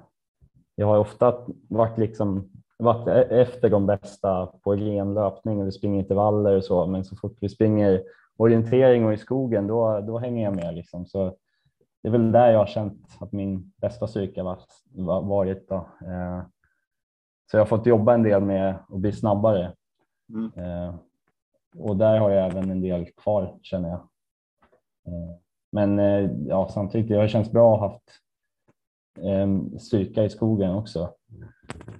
jag 0.74 0.86
har 0.86 0.98
ofta 0.98 1.46
varit 1.68 1.98
liksom 1.98 2.50
varit 2.78 3.08
e-, 3.08 3.40
efter 3.40 3.70
de 3.70 3.86
bästa 3.86 4.46
på 4.46 4.74
ren 4.74 5.14
löpning 5.14 5.60
och 5.60 5.66
vi 5.66 5.72
springer 5.72 5.98
intervaller 5.98 6.56
och 6.56 6.64
så, 6.64 6.86
men 6.86 7.04
så 7.04 7.16
fort 7.16 7.36
vi 7.40 7.48
springer 7.48 8.02
orientering 8.36 9.06
och 9.06 9.12
i 9.12 9.16
skogen, 9.16 9.66
då, 9.66 10.00
då 10.00 10.18
hänger 10.18 10.44
jag 10.44 10.56
med. 10.56 10.74
Liksom. 10.74 11.06
Så 11.06 11.36
det 12.02 12.08
är 12.08 12.12
väl 12.12 12.32
där 12.32 12.50
jag 12.50 12.58
har 12.58 12.66
känt 12.66 13.02
att 13.20 13.32
min 13.32 13.72
bästa 13.76 14.06
styrka 14.06 14.42
var, 14.42 15.22
varit. 15.22 15.68
Då. 15.68 15.74
Eh, 15.76 16.42
så 17.50 17.56
jag 17.56 17.60
har 17.60 17.66
fått 17.66 17.86
jobba 17.86 18.14
en 18.14 18.22
del 18.22 18.42
med 18.42 18.74
att 18.88 19.00
bli 19.00 19.12
snabbare. 19.12 19.74
Mm. 20.32 20.52
Eh, 20.56 20.94
och 21.76 21.96
där 21.96 22.18
har 22.18 22.30
jag 22.30 22.46
även 22.46 22.70
en 22.70 22.80
del 22.80 23.06
kvar 23.06 23.58
känner 23.62 23.88
jag. 23.88 23.98
Eh, 25.06 25.36
men 25.72 25.98
ja, 26.46 26.68
samtidigt, 26.74 27.08
det 27.08 27.16
har 27.16 27.28
känts 27.28 27.52
bra 27.52 27.74
att 27.74 27.80
ha 27.80 27.88
haft 27.88 28.10
styrka 29.82 30.24
i 30.24 30.30
skogen 30.30 30.74
också. 30.74 31.14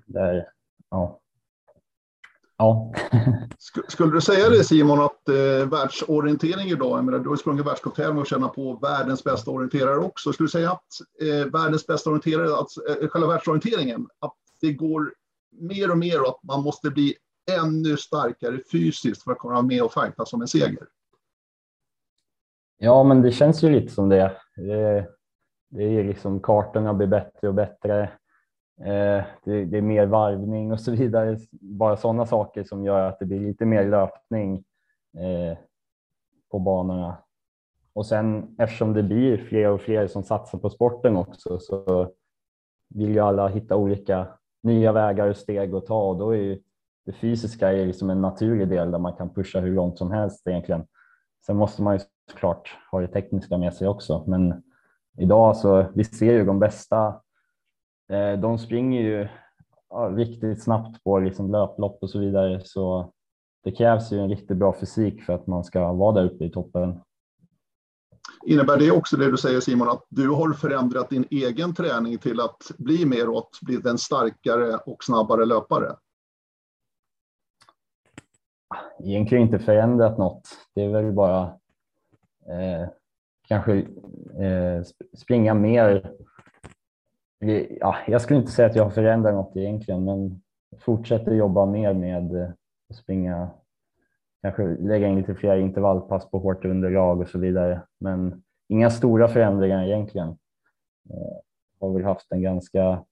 Där 0.07 0.49
ja. 0.91 1.21
Ja. 2.61 2.93
Skulle 3.89 4.13
du 4.13 4.21
säga 4.21 4.49
det 4.49 4.65
Simon 4.65 5.01
att 5.01 5.29
eh, 5.29 5.69
världsorientering 5.69 6.69
idag, 6.69 6.99
jag 6.99 7.05
menar, 7.05 7.19
du 7.19 7.29
har 7.29 7.37
sprungit 7.37 7.67
världscuptävling 7.67 8.19
och 8.19 8.27
känna 8.27 8.49
på 8.49 8.79
världens 8.83 9.25
bästa 9.25 9.51
orienterare 9.51 9.99
också. 9.99 10.33
Skulle 10.33 10.47
du 10.47 10.51
säga 10.51 10.71
att 10.71 10.87
eh, 11.23 11.53
världens 11.53 11.87
bästa 11.87 12.11
orienterare, 12.11 12.55
alltså, 12.55 12.81
eh, 12.89 13.09
själva 13.09 13.29
världsorienteringen, 13.29 14.09
att 14.19 14.35
det 14.61 14.73
går 14.73 15.13
mer 15.61 15.91
och 15.91 15.99
mer 15.99 16.23
och 16.23 16.29
att 16.29 16.43
man 16.43 16.63
måste 16.63 16.91
bli 16.91 17.15
ännu 17.59 17.97
starkare 17.97 18.59
fysiskt 18.73 19.23
för 19.23 19.33
att 19.33 19.39
kunna 19.39 19.55
vara 19.55 19.63
med 19.63 19.83
och 19.83 19.93
fighta 19.93 20.27
som 20.27 20.41
en 20.41 20.49
seger? 20.49 20.87
Ja, 22.79 23.05
men 23.05 23.23
det 23.23 23.33
känns 23.33 23.63
ju 23.63 23.71
lite 23.71 23.93
som 23.93 24.09
det. 24.09 24.37
Det, 24.57 25.09
det 25.69 25.83
är 25.83 26.05
liksom 26.05 26.41
kartorna 26.41 26.95
blir 26.95 27.07
bättre 27.07 27.49
och 27.49 27.55
bättre. 27.55 28.03
Eh, 28.81 29.25
det, 29.45 29.65
det, 29.65 29.79
är 29.79 29.83
mer 29.83 30.07
varvning 30.07 30.73
och 30.73 30.81
så 30.81 30.91
vidare. 30.91 31.39
Bara 31.51 31.97
sådana 31.97 32.27
saker 32.27 32.65
som 32.65 32.85
gör 32.85 33.09
att 33.09 33.19
det 33.19 33.27
blir 33.27 33.41
lite 33.41 33.65
mer 33.65 33.89
löpning 33.89 34.65
eh, 35.19 35.59
på 36.51 36.59
banorna. 36.59 37.17
Och 37.93 38.07
sen 38.07 38.57
eftersom 38.59 38.93
det 38.93 39.03
blir 39.03 39.39
fler 39.39 39.69
och 39.69 39.81
fler 39.81 40.07
som 40.07 40.23
satsar 40.23 40.59
på 40.59 40.71
sporten 40.71 41.17
också 41.17 41.59
så 41.59 42.11
vill 42.89 43.15
ju 43.15 43.21
alla 43.21 43.49
hitta 43.49 43.77
olika 43.77 44.29
nya 44.63 44.93
vägar 44.93 45.29
och 45.29 45.37
steg 45.37 45.75
att 45.75 45.87
ta 45.87 46.03
och 46.03 46.19
då 46.19 46.31
är 46.31 46.39
ju 46.39 46.61
det 47.07 47.13
fysiska 47.13 47.73
är 47.73 47.87
liksom 47.87 48.11
en 48.11 48.21
naturlig 48.21 48.69
del 48.69 48.91
där 48.91 48.99
man 48.99 49.17
kan 49.17 49.35
pusha 49.35 49.61
hur 49.61 49.75
långt 49.75 49.99
som 49.99 50.11
helst 50.11 50.47
egentligen. 50.47 50.87
Sen 51.47 51.57
måste 51.57 51.83
man 51.83 51.95
ju 51.95 52.01
såklart 52.31 52.77
ha 52.93 53.01
det 53.01 53.09
tekniska 53.09 53.59
med 53.59 53.75
sig 53.75 53.89
också, 53.89 54.25
men 54.27 54.63
idag 55.19 55.57
så 55.57 55.87
vi 55.95 56.05
ser 56.05 56.33
ju 56.33 56.45
de 56.45 56.59
bästa 56.59 57.21
eh, 58.09 58.33
de 58.33 58.59
springer 58.59 59.01
ju 59.01 59.29
ja, 59.91 60.13
riktigt 60.17 60.63
snabbt 60.63 61.05
på 61.05 61.19
liksom 61.19 61.53
löplopp 61.53 61.99
och 62.03 62.11
så 62.11 62.19
vidare, 62.19 62.61
så 62.65 63.13
det 63.65 63.73
krävs 63.73 64.13
ju 64.13 64.19
en 64.19 64.29
riktigt 64.29 64.57
bra 64.57 64.73
fysik 64.81 65.23
för 65.23 65.33
att 65.33 65.47
man 65.47 65.65
ska 65.65 65.93
vara 65.93 66.13
där 66.13 66.25
uppe 66.25 66.45
i 66.45 66.51
toppen. 66.51 67.01
Innebär 68.47 68.79
det 68.79 68.91
också 68.91 69.17
det 69.17 69.31
du 69.31 69.37
säger 69.37 69.61
Simon, 69.61 69.89
att 69.89 70.05
du 70.09 70.29
har 70.29 70.53
förändrat 70.53 71.11
din 71.11 71.25
egen 71.31 71.75
träning 71.75 72.19
till 72.19 72.41
att 72.41 72.71
bli 72.79 73.07
mer 73.07 73.29
åt 73.29 73.59
bli 73.63 73.77
den 73.77 73.99
starkare 73.99 74.77
och 74.77 75.05
snabbare 75.05 75.45
löpare? 75.45 75.97
Egentligen 79.05 79.45
inte 79.45 79.59
förändrat 79.59 80.19
något. 80.19 80.49
Det 80.75 80.83
är 80.83 80.89
väl 80.89 81.13
bara 81.13 81.43
eh, 82.47 82.89
kanske 83.49 83.77
eh, 84.39 84.83
springa 85.17 85.55
mer 85.55 86.17
ja, 87.81 87.97
jag 88.07 88.23
skulle 88.23 88.41
inte 88.41 88.53
säga 88.53 88.69
att 88.69 88.77
jag 88.77 88.85
har 88.85 88.91
förändrat 88.91 89.35
något 89.35 89.57
egentligen, 89.57 90.05
men 90.05 90.43
fortsätter 90.79 91.35
jobba 91.35 91.67
mer 91.67 91.95
med 91.95 92.57
att 92.91 92.97
springa, 92.97 93.51
kanske 94.43 94.63
lägga 94.63 95.09
in 95.09 95.17
lite 95.17 95.35
fler 95.35 95.57
intervallpass 95.57 96.31
på 96.31 96.39
hårt 96.39 96.65
underlag 96.65 97.21
och 97.21 97.29
så 97.29 97.39
vidare. 97.39 97.83
Men 97.99 98.43
inga 98.69 98.91
stora 98.91 99.29
förändringar 99.29 99.85
egentligen. 99.85 100.29
Eh, 101.11 101.41
har 101.81 101.93
väl 101.93 102.05
haft 102.05 102.33
en 102.33 102.43
ganska 102.43 103.05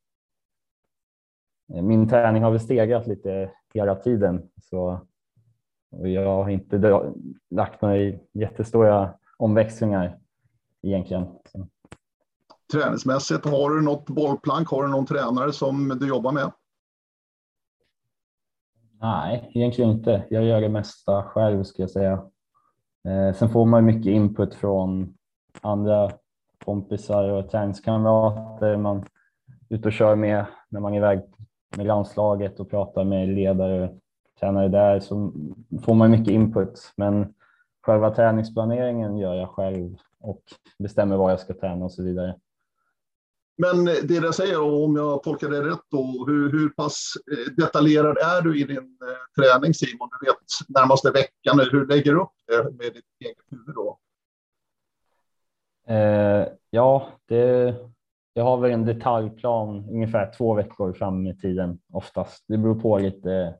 eh, 1.75 1.83
min 1.83 2.09
träning 2.09 2.43
har 2.43 2.51
väl 2.51 2.61
stegrat 2.61 3.07
lite 3.07 3.51
hela 3.75 3.95
tiden 3.95 4.51
så 4.63 5.01
och 5.91 6.09
jag 6.09 6.45
har 6.45 6.51
inte 6.51 7.03
lagt 7.51 7.83
några 7.83 7.97
jättestora 8.33 9.15
omväxlingar 9.37 10.19
egentligen. 10.83 11.27
Så 11.53 11.69
träningsmässigt? 12.73 13.45
Har 13.45 13.71
du 13.71 13.83
något 13.83 14.07
bollplank? 14.07 14.69
Har 14.69 14.83
du 14.83 14.89
någon 14.89 15.07
tränare 15.07 15.53
som 15.53 15.89
du 16.01 16.09
jobbar 16.09 16.33
med? 16.33 16.53
Nej, 19.01 19.51
egentligen 19.55 19.91
inte. 19.91 20.25
Jag 20.31 20.45
gör 20.45 20.61
det 20.61 20.69
mesta 20.69 21.23
själv 21.23 21.65
ska 21.65 21.83
jag 21.83 21.91
säga. 21.91 22.13
Eh, 23.09 23.35
sen 23.35 23.49
får 23.49 23.67
man 23.67 23.85
mycket 23.85 24.13
input 24.13 24.55
från 24.55 25.15
andra 25.61 26.11
kompisar 26.65 27.29
och 27.29 27.51
träningskamrater 27.51 28.77
man 28.77 28.97
är 29.69 29.77
ute 29.77 29.89
och 29.89 29.93
kör 29.93 30.17
med 30.17 30.45
när 30.69 30.81
man 30.81 30.93
är 30.93 30.97
iväg 30.97 31.21
med 31.77 31.87
landslaget 31.87 32.61
och 32.61 32.71
pratar 32.71 33.05
med 33.05 33.29
ledare 33.29 33.85
och 33.85 33.99
tränare 34.41 34.69
där 34.69 35.01
så 35.01 35.33
får 35.83 35.95
man 35.95 36.11
mycket 36.11 36.35
input. 36.35 36.93
Men 36.97 37.35
själva 37.83 38.11
träningsplaneringen 38.11 39.19
gör 39.19 39.35
jag 39.35 39.49
själv 39.49 39.97
och 40.21 40.43
bestämmer 40.79 41.17
vad 41.17 41.33
jag 41.33 41.41
ska 41.41 41.55
träna 41.55 41.85
och 41.85 41.93
så 41.93 42.03
vidare. 42.03 42.35
Men 43.61 43.85
det 43.85 44.15
jag 44.15 44.35
säger, 44.35 44.61
om 44.85 44.97
jag 44.97 45.23
tolkar 45.23 45.49
det 45.49 45.63
rätt, 45.63 45.81
då, 45.91 46.25
hur, 46.27 46.53
hur 46.53 46.69
pass 46.69 47.13
eh, 47.33 47.53
detaljerad 47.53 48.19
är 48.19 48.43
du 48.43 48.61
i 48.61 48.65
din 48.65 48.79
eh, 48.79 49.43
träning 49.43 49.75
Simon? 49.75 50.09
Du 50.21 50.27
vet 50.27 50.37
närmaste 50.69 51.11
veckan, 51.11 51.61
hur 51.73 51.87
lägger 51.87 52.13
du 52.13 52.21
upp 52.21 52.33
det 52.47 52.63
med 52.63 52.93
ditt 52.93 53.05
eget 53.25 53.45
huvud 53.51 53.75
då? 53.75 53.99
Eh, 55.89 56.47
ja, 56.71 57.09
det, 57.29 57.75
jag 58.33 58.45
har 58.45 58.57
väl 58.57 58.71
en 58.71 58.85
detaljplan 58.85 59.89
ungefär 59.91 60.33
två 60.37 60.55
veckor 60.55 60.93
fram 60.93 61.27
i 61.27 61.37
tiden 61.37 61.79
oftast. 61.93 62.45
Det 62.49 62.59
beror 62.59 62.81
på 62.81 62.99
lite 62.99 63.55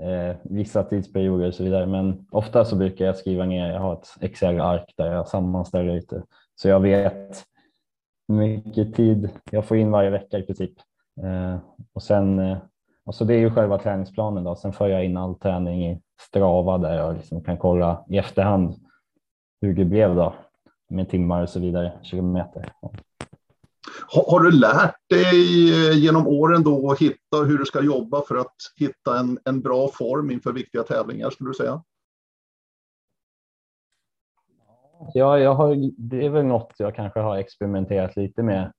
eh, 0.00 0.36
vissa 0.42 0.82
tidsperioder 0.82 1.48
och 1.48 1.54
så 1.54 1.64
vidare, 1.64 1.86
men 1.86 2.26
ofta 2.30 2.64
så 2.64 2.76
brukar 2.76 3.04
jag 3.04 3.16
skriva 3.16 3.44
ner. 3.44 3.72
Jag 3.72 3.80
har 3.80 3.92
ett 3.92 4.08
Excel-ark 4.20 4.94
där 4.96 5.12
jag 5.12 5.28
sammanställer 5.28 5.94
lite 5.94 6.22
så 6.54 6.68
jag 6.68 6.80
vet 6.80 7.44
mycket 8.28 8.94
tid 8.94 9.30
jag 9.50 9.64
får 9.64 9.76
in 9.76 9.90
varje 9.90 10.10
vecka 10.10 10.38
i 10.38 10.42
princip. 10.42 10.72
Eh, 11.22 11.58
och 11.92 12.02
sen, 12.02 12.38
eh, 12.38 12.58
alltså 13.06 13.24
det 13.24 13.34
är 13.34 13.38
ju 13.38 13.50
själva 13.50 13.78
träningsplanen 13.78 14.44
då. 14.44 14.56
Sen 14.56 14.72
för 14.72 14.88
jag 14.88 15.04
in 15.04 15.16
all 15.16 15.34
träning 15.34 15.86
i 15.86 16.00
Strava 16.20 16.78
där 16.78 16.96
jag 16.96 17.16
liksom 17.16 17.44
kan 17.44 17.58
kolla 17.58 18.04
i 18.08 18.18
efterhand 18.18 18.74
hur 19.60 19.74
det 19.74 19.84
blev 19.84 20.14
då 20.14 20.34
med 20.90 21.10
timmar 21.10 21.42
och 21.42 21.48
så 21.48 21.60
vidare, 21.60 21.92
kilometer. 22.02 22.72
Har, 24.06 24.30
har 24.30 24.40
du 24.40 24.50
lärt 24.50 24.96
dig 25.10 25.88
eh, 25.88 25.98
genom 25.98 26.26
åren 26.26 26.62
då 26.62 26.90
att 26.90 26.98
hitta 26.98 27.36
hur 27.36 27.58
du 27.58 27.64
ska 27.64 27.82
jobba 27.82 28.22
för 28.22 28.36
att 28.36 28.56
hitta 28.76 29.18
en, 29.18 29.38
en 29.44 29.60
bra 29.60 29.88
form 29.88 30.30
inför 30.30 30.52
viktiga 30.52 30.82
tävlingar 30.82 31.30
skulle 31.30 31.50
du 31.50 31.54
säga? 31.54 31.82
Ja, 35.12 35.38
jag 35.38 35.54
har, 35.54 35.90
det 35.98 36.26
är 36.26 36.30
väl 36.30 36.44
något 36.44 36.72
jag 36.78 36.94
kanske 36.94 37.20
har 37.20 37.36
experimenterat 37.36 38.16
lite 38.16 38.42
med. 38.42 38.72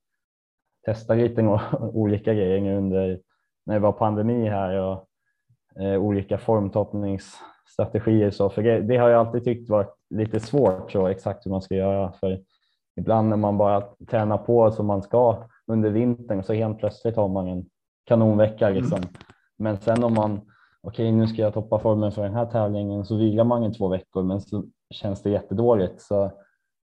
Testat 0.85 1.17
lite 1.17 1.41
olika 1.79 2.33
grejer 2.33 2.61
nu 2.61 2.77
under 2.77 3.19
när 3.65 3.73
det 3.73 3.79
var 3.79 3.91
pandemi 3.91 4.49
här 4.49 4.77
och 4.77 5.07
eh, 5.81 6.01
olika 6.01 6.37
formtoppningssätt 6.37 7.41
strategier 7.75 8.31
så, 8.31 8.49
för 8.49 8.63
det, 8.63 8.81
det 8.81 8.97
har 8.97 9.09
jag 9.09 9.19
alltid 9.19 9.43
tyckt 9.43 9.69
varit 9.69 9.95
lite 10.09 10.39
svårt 10.39 10.91
så 10.91 11.07
exakt 11.07 11.45
hur 11.45 11.51
man 11.51 11.61
ska 11.61 11.75
göra. 11.75 12.11
För 12.11 12.41
ibland 12.95 13.29
när 13.29 13.37
man 13.37 13.57
bara 13.57 13.81
tränar 13.81 14.37
på 14.37 14.71
som 14.71 14.85
man 14.85 15.01
ska 15.01 15.43
under 15.67 15.89
vintern 15.89 16.43
så 16.43 16.53
helt 16.53 16.79
plötsligt 16.79 17.15
har 17.15 17.27
man 17.27 17.47
en 17.47 17.65
kanonvecka 18.05 18.67
mm. 18.67 18.81
liksom. 18.81 18.97
Mm. 18.97 19.09
Men 19.57 19.77
sen 19.77 20.03
om 20.03 20.13
man 20.13 20.41
okej, 20.81 21.11
nu 21.11 21.27
ska 21.27 21.41
jag 21.41 21.53
toppa 21.53 21.79
formen 21.79 22.11
för 22.11 22.23
den 22.23 22.33
här 22.33 22.45
tävlingen 22.45 23.05
så 23.05 23.15
vilar 23.15 23.43
man 23.43 23.63
i 23.63 23.73
två 23.73 23.87
veckor, 23.87 24.23
men 24.23 24.41
så 24.41 24.63
känns 24.89 25.21
det 25.21 25.29
jättedåligt. 25.29 26.01
Så 26.01 26.31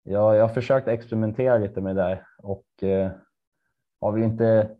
jag, 0.03 0.37
jag 0.37 0.43
har 0.43 0.55
försökt 0.55 0.89
experimentera 0.89 1.59
lite 1.59 1.81
med 1.81 1.97
det 1.97 2.03
där 2.03 2.27
och 2.39 2.83
eh, 2.83 3.11
har 4.01 4.13
väl 4.13 4.23
inte 4.23 4.77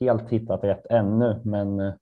helt 0.00 0.30
hittat 0.30 0.64
rätt 0.64 0.86
ännu, 0.90 1.40
men 1.44 1.80
eh, 1.80 1.94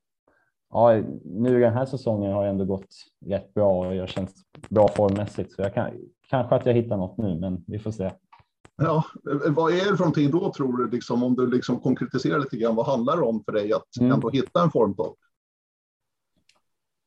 ja, 0.70 1.02
nu 1.25 1.61
den 1.61 1.73
här 1.73 1.87
säsongen 1.87 2.32
har 2.32 2.44
jag 2.44 2.50
ändå 2.50 2.64
gått 2.64 2.94
rätt 3.26 3.54
bra 3.54 3.87
och 3.87 3.94
jag 3.94 4.08
känns 4.08 4.35
bra 4.68 4.88
formmässigt. 4.88 5.52
Så 5.52 5.62
jag 5.62 5.75
kan, 5.75 5.90
kanske 6.28 6.54
att 6.54 6.66
jag 6.66 6.75
hittar 6.75 6.97
något 6.97 7.18
nu, 7.18 7.40
men 7.40 7.64
vi 7.66 7.78
får 7.78 7.90
se. 7.90 8.11
Ja, 8.76 9.04
vad 9.49 9.73
är 9.73 9.76
det 9.76 9.97
för 9.97 9.99
någonting 9.99 10.30
då 10.30 10.52
tror 10.52 10.76
du, 10.76 10.90
liksom, 10.90 11.23
om 11.23 11.35
du 11.35 11.47
liksom 11.47 11.80
konkretiserar 11.80 12.38
lite 12.38 12.56
grann, 12.56 12.76
vad 12.76 12.87
handlar 12.87 13.16
det 13.16 13.23
om 13.23 13.44
för 13.44 13.52
dig 13.52 13.73
att 13.73 13.97
mm. 14.00 14.12
ändå 14.12 14.30
hitta 14.30 14.62
en 14.62 14.70
formtopp? 14.70 15.16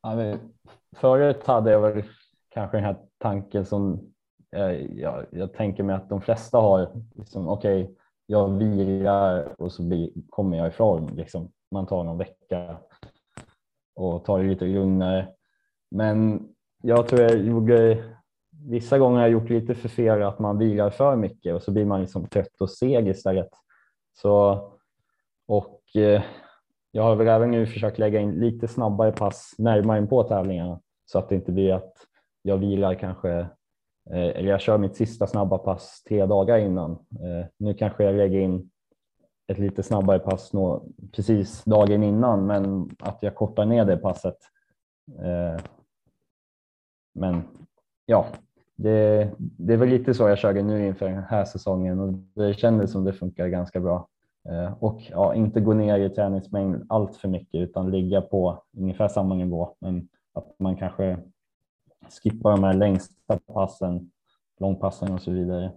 Ja, 0.02 0.38
förut 0.96 1.48
hade 1.48 1.72
jag 1.72 1.82
väl 1.82 2.04
kanske 2.54 2.78
den 2.78 2.84
här 2.84 2.98
tanken 3.18 3.66
som 3.66 4.14
jag, 4.50 4.92
jag, 4.92 5.26
jag 5.32 5.54
tänker 5.54 5.84
mig 5.84 5.96
att 5.96 6.10
de 6.10 6.22
flesta 6.22 6.58
har. 6.58 7.04
Liksom, 7.16 7.48
Okej, 7.48 7.84
okay, 7.84 7.96
jag 8.26 8.58
vilar 8.58 9.62
och 9.62 9.72
så 9.72 9.84
blir, 9.84 10.10
kommer 10.30 10.58
jag 10.58 10.68
ifrån. 10.68 11.16
Liksom. 11.16 11.52
Man 11.72 11.88
tar 11.88 12.04
någon 12.04 12.18
vecka 12.18 12.78
och 13.96 14.26
tar 14.26 14.40
det 14.40 14.50
lite 14.50 14.66
lugnare. 14.66 15.28
Men 15.92 16.48
jag 16.84 17.08
tror 17.08 17.22
jag 17.22 17.38
gjorde 17.38 18.04
vissa 18.70 18.98
gånger 18.98 19.16
har 19.16 19.24
jag 19.24 19.32
gjort 19.32 19.50
lite 19.50 19.76
för 19.76 19.90
fel 19.90 20.24
att 20.24 20.40
man 20.40 20.58
vilar 20.58 20.90
för 20.90 21.16
mycket 21.16 21.56
och 21.56 21.64
så 21.64 21.72
blir 21.72 21.86
man 21.86 22.02
liksom 22.02 22.28
trött 22.28 22.62
och 22.62 22.70
seg 22.70 23.08
istället. 23.08 23.50
Så, 24.14 24.52
och 25.48 25.82
eh, 25.96 26.24
jag 26.92 27.04
har 27.04 27.16
väl 27.16 27.28
även 27.28 27.52
nu 27.52 27.66
försökt 27.66 28.00
lägga 28.00 28.20
in 28.20 28.32
lite 28.32 28.68
snabbare 28.68 29.12
pass 29.12 29.56
närmare 29.58 29.98
in 29.98 30.08
på 30.08 30.24
tävlingarna 30.24 30.80
så 31.06 31.20
att 31.20 31.30
det 31.30 31.36
inte 31.36 31.52
blir 31.52 31.74
att 31.74 31.94
jag 32.42 32.58
vilar 32.58 32.94
kanske 32.94 33.32
eh, 34.10 34.30
eller 34.30 34.50
jag 34.50 34.62
kör 34.62 34.78
mitt 34.78 34.96
sista 34.96 35.28
snabba 35.28 35.58
pass 35.58 36.04
tre 36.04 36.26
dagar 36.26 36.58
innan. 36.58 36.92
Eh, 36.92 37.46
nu 37.58 37.74
kanske 37.74 38.04
jag 38.04 38.16
lägger 38.16 38.40
in 38.40 38.72
ett 39.48 39.60
lite 39.60 39.84
snabbare 39.84 40.20
pass 40.20 40.54
nå, 40.54 40.84
precis 41.12 41.64
dagen 41.64 42.04
innan 42.04 42.46
men 42.46 42.90
att 43.00 43.18
jag 43.22 43.36
kortar 43.36 43.66
ner 43.66 43.86
det 43.86 43.98
passet. 43.98 44.38
Eh, 45.20 45.62
men 47.14 47.44
ja, 48.06 48.26
det, 48.76 49.32
det 49.38 49.74
är 49.74 49.78
väl 49.78 49.90
lite 49.90 50.14
så 50.14 50.30
jag 50.30 50.38
körde 50.38 50.62
nu 50.62 50.88
inför 50.88 51.10
den 51.10 51.24
här 51.24 51.46
säsongen 51.46 52.00
och 52.00 52.14
det 52.14 52.54
kändes 52.54 52.92
som 52.92 53.04
det 53.04 53.14
funkar 53.14 53.48
ganska 53.48 53.80
bra. 53.80 54.08
Eh, 54.50 54.74
och 54.80 55.02
ja, 55.10 55.36
inte 55.36 55.62
gå 55.62 55.74
ner 55.74 56.00
i 56.00 56.10
träningsmängd 56.10 56.86
allt 56.90 57.16
för 57.16 57.28
mycket 57.28 57.62
utan 57.62 57.92
ligga 57.92 58.22
på 58.22 58.64
ungefär 58.78 59.08
samma 59.08 59.36
nivå. 59.36 59.76
Men 59.80 60.08
att 60.34 60.60
man 60.60 60.76
kanske 60.76 61.18
skippar 62.24 62.52
de 62.52 62.64
här 62.64 62.74
längsta 62.74 63.40
passen, 63.54 64.12
långpassen 64.60 65.12
och 65.12 65.22
så 65.22 65.32
vidare. 65.32 65.72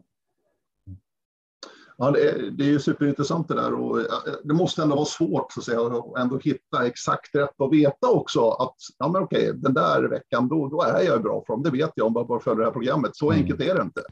Ja, 1.96 2.10
det 2.10 2.30
är, 2.30 2.50
det 2.50 2.64
är 2.64 2.68
ju 2.68 2.80
superintressant 2.80 3.48
det 3.48 3.54
där 3.54 3.74
och 3.74 3.98
det 4.44 4.54
måste 4.54 4.82
ändå 4.82 4.94
vara 4.94 5.04
svårt 5.04 5.52
så 5.52 5.60
att 5.60 5.64
säga, 5.64 5.80
att 5.80 6.18
ändå 6.18 6.38
hitta 6.38 6.86
exakt 6.86 7.34
rätt 7.34 7.54
och 7.56 7.72
veta 7.72 8.10
också 8.10 8.50
att 8.50 8.74
ja, 8.98 9.08
men 9.08 9.22
okej, 9.22 9.52
den 9.54 9.74
där 9.74 10.02
veckan 10.02 10.48
då, 10.48 10.68
då 10.68 10.82
är 10.82 11.02
jag 11.02 11.22
bra 11.22 11.44
form. 11.46 11.62
Det 11.62 11.70
vet 11.70 11.92
jag 11.94 12.06
om 12.06 12.12
jag 12.16 12.26
bara 12.26 12.40
följer 12.40 12.58
det 12.58 12.64
här 12.64 12.72
programmet. 12.72 13.16
Så 13.16 13.30
mm. 13.30 13.42
enkelt 13.42 13.60
är 13.60 13.74
det 13.74 13.82
inte. 13.82 14.02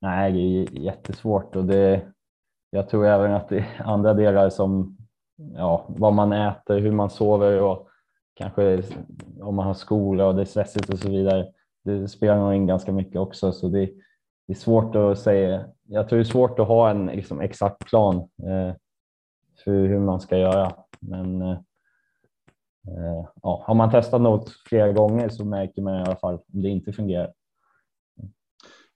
Nej, 0.00 0.32
det 0.32 0.38
är 0.38 0.82
jättesvårt 0.82 1.56
och 1.56 1.64
det, 1.64 2.12
jag 2.70 2.88
tror 2.88 3.06
även 3.06 3.32
att 3.32 3.48
det 3.48 3.58
är 3.58 3.82
andra 3.84 4.14
delar 4.14 4.50
som 4.50 4.96
ja, 5.54 5.86
vad 5.88 6.12
man 6.12 6.32
äter, 6.32 6.78
hur 6.78 6.92
man 6.92 7.10
sover 7.10 7.62
och 7.62 7.87
kanske 8.38 8.82
om 9.40 9.54
man 9.54 9.66
har 9.66 9.74
skola 9.74 10.26
och 10.26 10.34
det 10.34 10.40
är 10.40 10.44
stressigt 10.44 10.90
och 10.90 10.98
så 10.98 11.10
vidare. 11.10 11.48
Det 11.84 12.08
spelar 12.08 12.38
nog 12.38 12.54
in 12.54 12.66
ganska 12.66 12.92
mycket 12.92 13.16
också, 13.16 13.52
så 13.52 13.68
det, 13.68 13.86
det 14.46 14.52
är 14.52 14.54
svårt 14.54 14.94
att 14.94 15.18
säga. 15.18 15.64
Jag 15.84 16.08
tror 16.08 16.18
det 16.18 16.22
är 16.22 16.24
svårt 16.24 16.58
att 16.58 16.68
ha 16.68 16.90
en 16.90 17.06
liksom, 17.06 17.40
exakt 17.40 17.86
plan 17.86 18.16
eh, 18.16 18.74
för 19.64 19.70
hur 19.70 19.98
man 19.98 20.20
ska 20.20 20.38
göra. 20.38 20.72
Men 21.00 21.42
eh, 21.42 21.58
eh 22.88 23.24
ja, 23.42 23.64
har 23.66 23.74
man 23.74 23.90
testat 23.90 24.20
något 24.20 24.50
flera 24.68 24.92
gånger 24.92 25.28
så 25.28 25.44
märker 25.44 25.82
man 25.82 25.94
i 25.94 26.02
alla 26.02 26.16
fall 26.16 26.34
om 26.34 26.62
det 26.62 26.68
inte 26.68 26.92
fungerar. 26.92 27.32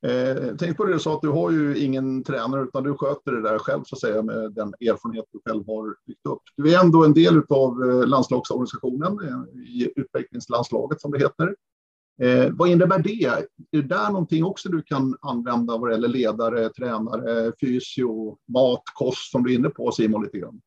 Eh, 0.07 0.57
tänk 0.59 0.77
på 0.77 0.85
det 0.85 0.93
du 0.93 0.99
sa 0.99 1.15
att 1.15 1.23
du 1.23 1.29
har 1.29 1.51
ju 1.51 1.79
ingen 1.79 2.25
tränare 2.25 2.63
utan 2.63 2.85
du 2.85 2.95
sköter 2.95 3.33
det 3.33 3.43
där 3.43 3.59
själv 3.59 3.83
så 3.85 3.95
att 3.95 4.01
säga 4.01 4.23
med 4.23 4.53
den 4.53 4.69
erfarenhet 4.69 5.25
du 5.33 5.41
själv 5.47 5.67
har 5.67 5.97
byggt 6.07 6.27
upp. 6.27 6.43
Du 6.57 6.75
är 6.75 6.81
ändå 6.85 7.05
en 7.05 7.13
del 7.13 7.43
av 7.49 7.83
eh, 7.83 8.07
landslagsorganisationen 8.07 9.19
eh, 9.29 9.61
i 9.61 9.93
utvecklingslandslaget 9.97 11.01
som 11.01 11.11
det 11.11 11.19
heter. 11.19 11.57
Eh, 12.23 12.53
vad 12.53 12.69
innebär 12.69 12.99
det? 12.99 13.25
Är 13.25 13.47
det 13.71 13.83
där 13.83 14.11
någonting 14.11 14.45
också 14.45 14.69
du 14.69 14.83
kan 14.83 15.17
använda 15.21 15.79
vad 15.79 15.89
det 15.89 15.93
gäller 15.93 16.09
ledare, 16.09 16.69
tränare, 16.69 17.53
fysio, 17.61 18.39
mat, 18.49 18.83
kost 18.95 19.31
som 19.31 19.43
du 19.43 19.53
är 19.53 19.59
inne 19.59 19.69
på 19.69 19.93
Simon 19.93 20.23
lite 20.23 20.39
grann? 20.39 20.61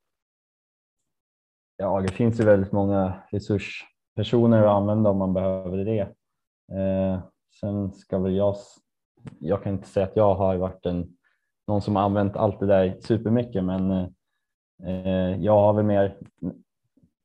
Ja, 1.78 2.02
det 2.02 2.12
finns 2.12 2.39
ju 2.39 2.43
väldigt 2.43 2.71
många 2.71 3.13
resurspersoner 3.32 4.63
att 4.63 4.82
använda 4.82 5.10
om 5.10 5.17
man 5.17 5.34
behöver 5.34 5.78
det. 5.78 6.02
Eh, 6.71 7.19
sen 7.60 7.93
ska 7.93 8.19
väl 8.19 8.36
jag, 8.36 8.56
jag 9.39 9.63
kan 9.63 9.73
inte 9.73 9.88
säga 9.88 10.05
att 10.05 10.15
jag 10.15 10.35
har 10.35 10.55
varit 10.55 10.85
en, 10.85 11.17
någon 11.67 11.81
som 11.81 11.95
har 11.95 12.03
använt 12.03 12.35
allt 12.35 12.59
det 12.59 12.65
där 12.65 12.97
supermycket, 13.01 13.63
men 13.63 13.91
eh, 14.83 15.43
jag 15.43 15.53
har 15.53 15.73
väl 15.73 15.85
mer 15.85 16.17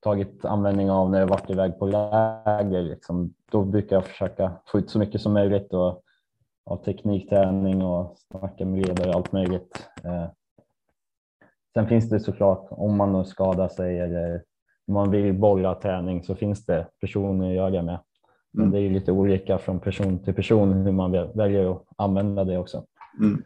tagit 0.01 0.45
användning 0.45 0.91
av 0.91 1.11
när 1.11 1.21
jag 1.21 1.27
varit 1.27 1.51
iväg 1.51 1.79
på 1.79 1.87
läger. 1.87 2.83
Liksom. 2.83 3.35
Då 3.51 3.65
brukar 3.65 3.97
jag 3.97 4.05
försöka 4.05 4.53
få 4.67 4.79
ut 4.79 4.91
så 4.91 4.99
mycket 4.99 5.21
som 5.21 5.33
möjligt 5.33 5.73
och 5.73 6.03
ha 6.67 6.77
teknikträning 6.77 7.85
och 7.85 8.19
snacka 8.19 8.65
med 8.65 8.87
ledare 8.87 9.09
och 9.09 9.15
allt 9.15 9.33
möjligt. 9.33 9.89
Eh. 10.05 10.27
Sen 11.75 11.89
finns 11.89 12.09
det 12.09 12.21
såklart 12.21 12.67
om 12.71 12.97
man 12.97 13.25
skadar 13.25 13.69
sig 13.69 14.01
eller 14.01 14.43
om 14.87 14.95
man 14.95 15.11
vill 15.11 15.39
bolla 15.39 15.75
träning 15.75 16.23
så 16.23 16.35
finns 16.35 16.67
det 16.67 16.87
personer 17.01 17.49
att 17.49 17.55
göra 17.55 17.71
det 17.71 17.83
med. 17.83 17.99
Men 18.53 18.67
mm. 18.67 18.73
det 18.73 18.87
är 18.87 18.91
lite 18.91 19.13
olika 19.13 19.59
från 19.59 19.81
person 19.81 20.25
till 20.25 20.35
person 20.35 20.73
hur 20.73 20.93
man 20.93 21.13
väljer 21.13 21.73
att 21.73 21.85
använda 21.97 22.45
det 22.45 22.59
också. 22.59 22.85
Mm. 23.19 23.45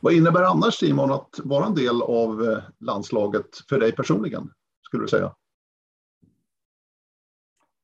Vad 0.00 0.12
innebär 0.12 0.42
annars 0.42 0.74
Simon 0.74 1.12
att 1.12 1.40
vara 1.44 1.66
en 1.66 1.74
del 1.74 2.02
av 2.02 2.42
eh, 2.42 2.58
landslaget 2.80 3.46
för 3.68 3.80
dig 3.80 3.92
personligen? 3.92 4.50
Skulle 4.82 5.04
du 5.04 5.08
säga? 5.08 5.34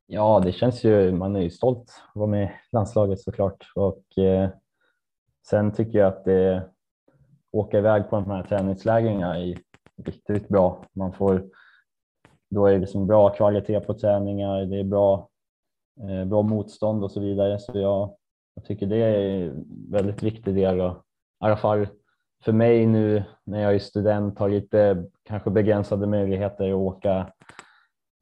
Ja, 0.07 0.41
det 0.45 0.53
känns 0.53 0.85
ju, 0.85 1.13
man 1.13 1.37
är 1.37 1.41
ju 1.41 1.51
stolt 1.51 2.03
att 2.09 2.17
vara 2.17 2.31
med 2.31 2.45
i 2.45 2.51
landslaget 2.73 3.21
såklart 3.21 3.73
och 3.75 4.19
eh, 4.19 4.51
sen 5.49 5.73
tycker 5.73 5.99
jag 5.99 6.09
att 6.09 6.25
det 6.25 6.71
åka 7.53 7.79
iväg 7.79 8.11
på 8.11 8.17
de 8.17 8.31
här 8.31 8.43
träningslägren 8.43 9.23
är 9.23 9.59
riktigt 10.05 10.49
bra. 10.49 10.85
Man 10.93 11.13
får, 11.13 11.45
då 12.51 12.67
är 12.67 12.73
det 12.73 12.79
liksom 12.79 13.07
bra 13.07 13.31
kvalitet 13.31 13.81
på 13.81 13.95
träningar, 13.95 14.65
det 14.65 14.81
är 14.81 14.85
bra, 14.85 15.29
Eh, 16.01 16.25
bra 16.25 16.43
motstånd 16.43 17.05
och 17.05 17.11
så 17.11 17.21
vidare. 17.21 17.59
Så 17.59 17.73
jag, 17.75 18.17
jag 18.55 18.65
tycker 18.65 18.87
det 18.87 18.97
är 18.97 19.47
en 19.47 19.65
väldigt 19.91 20.23
viktig 20.23 20.55
del 20.55 20.81
och, 20.81 20.93
i 20.93 21.45
alla 21.45 21.57
fall 21.57 21.89
för 22.45 22.53
mig 22.53 22.87
nu 22.87 23.25
när 23.45 23.63
jag 23.63 23.75
är 23.75 23.79
student 23.79 24.39
har 24.39 24.49
lite 24.49 25.05
kanske 25.23 25.51
begränsade 25.51 26.07
möjligheter 26.07 26.69
att 26.69 26.75
åka 26.75 27.33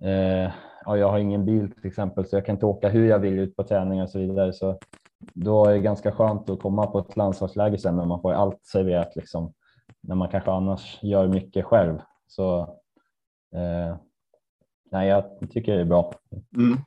eh, 0.03 0.53
ja, 0.85 0.97
jag 0.97 1.09
har 1.09 1.19
ingen 1.19 1.45
bil 1.45 1.71
till 1.71 1.87
exempel 1.87 2.27
så 2.27 2.37
jag 2.37 2.47
kan 2.47 2.55
inte 2.55 2.67
åka 2.67 2.89
hur 2.89 3.09
jag 3.09 3.19
vill 3.19 3.39
ut 3.39 3.57
på 3.57 3.65
träning 3.65 4.03
och 4.03 4.11
så 4.11 4.19
vidare. 4.19 4.53
Så 4.53 4.79
då 5.19 5.67
är 5.67 5.73
det 5.73 5.79
ganska 5.79 6.13
skönt 6.13 6.51
att 6.51 6.61
komma 6.61 6.87
på 6.87 6.99
ett 6.99 7.17
landslagsläger 7.17 7.77
sen 7.79 7.97
när 7.97 8.05
man 8.05 8.21
får 8.21 8.33
allt 8.33 8.65
serverat 8.65 9.17
liksom. 9.17 9.53
När 10.01 10.15
man 10.15 10.29
kanske 10.29 10.51
annars 10.51 10.99
gör 11.03 11.29
mycket 11.29 11.65
själv. 11.65 11.99
Så 12.27 12.61
eh, 13.55 13.97
nej, 14.91 15.09
jag 15.09 15.25
tycker 15.51 15.75
det 15.75 15.81
är 15.81 15.85
bra. 15.85 16.13
Mm. 16.57 16.79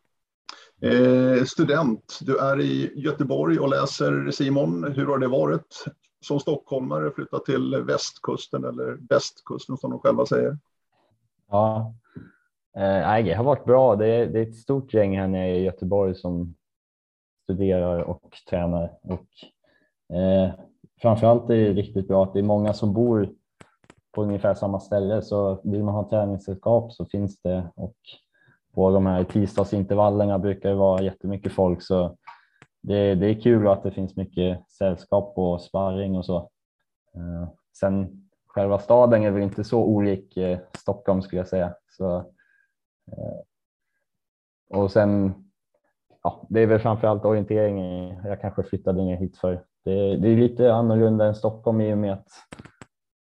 Eh, 0.81 1.43
student, 1.43 2.19
du 2.21 2.37
är 2.37 2.61
i 2.61 2.91
Göteborg 2.95 3.59
och 3.59 3.69
läser 3.69 4.31
Simon. 4.31 4.93
Hur 4.95 5.05
har 5.05 5.17
det 5.17 5.27
varit 5.27 5.85
som 6.21 6.39
stockholmare 6.39 7.11
flytta 7.11 7.39
till 7.39 7.75
västkusten 7.75 8.63
eller 8.63 8.97
västkusten 9.09 9.77
som 9.77 9.91
de 9.91 9.99
själva 9.99 10.25
säger? 10.25 10.57
Ja, 11.49 11.93
Eh, 12.77 13.23
det 13.23 13.33
har 13.33 13.43
varit 13.43 13.65
bra. 13.65 13.95
Det 13.95 14.07
är, 14.07 14.27
det 14.27 14.39
är 14.39 14.43
ett 14.43 14.55
stort 14.55 14.93
gäng 14.93 15.17
här 15.17 15.27
nere 15.27 15.57
i 15.57 15.63
Göteborg 15.63 16.15
som 16.15 16.55
studerar 17.43 17.99
och 17.99 18.37
tränar. 18.49 18.97
Och, 19.01 19.27
eh, 20.17 20.51
framförallt 21.01 21.49
är 21.49 21.55
det 21.55 21.73
riktigt 21.73 22.07
bra 22.07 22.23
att 22.23 22.33
det 22.33 22.39
är 22.39 22.43
många 22.43 22.73
som 22.73 22.93
bor 22.93 23.29
på 24.11 24.23
ungefär 24.23 24.53
samma 24.53 24.79
ställe 24.79 25.21
så 25.21 25.61
vill 25.63 25.83
man 25.83 25.93
ha 25.93 26.09
träningssällskap 26.09 26.93
så 26.93 27.05
finns 27.05 27.41
det 27.41 27.71
och 27.75 27.95
på 28.77 28.91
de 28.91 29.05
här 29.05 29.23
tisdagsintervallerna 29.23 30.39
brukar 30.39 30.69
det 30.69 30.75
vara 30.75 31.01
jättemycket 31.01 31.51
folk 31.51 31.81
så 31.81 32.17
det, 32.81 33.15
det 33.15 33.27
är 33.27 33.41
kul 33.41 33.67
att 33.67 33.83
det 33.83 33.91
finns 33.91 34.15
mycket 34.15 34.71
sällskap 34.71 35.33
och 35.37 35.61
sparring 35.61 36.17
och 36.17 36.25
så. 36.25 36.37
Eh, 37.15 37.49
sen 37.79 38.27
själva 38.47 38.79
staden 38.79 39.23
är 39.23 39.31
väl 39.31 39.43
inte 39.43 39.63
så 39.63 39.83
olik 39.83 40.37
eh, 40.37 40.59
Stockholm 40.77 41.21
skulle 41.21 41.39
jag 41.39 41.47
säga. 41.47 41.73
Så, 41.89 42.17
eh, 43.11 43.39
och 44.69 44.91
sen, 44.91 45.33
ja, 46.23 46.45
det 46.49 46.59
är 46.59 46.67
väl 46.67 46.79
framförallt 46.79 47.25
orientering. 47.25 48.07
Jag 48.25 48.41
kanske 48.41 48.63
flyttade 48.63 49.03
ner 49.03 49.17
hit 49.17 49.37
för. 49.37 49.63
Det, 49.85 50.17
det 50.17 50.29
är 50.29 50.37
lite 50.37 50.73
annorlunda 50.73 51.25
än 51.25 51.35
Stockholm 51.35 51.81
i 51.81 51.93
och 51.93 51.97
med 51.97 52.13
att 52.13 52.27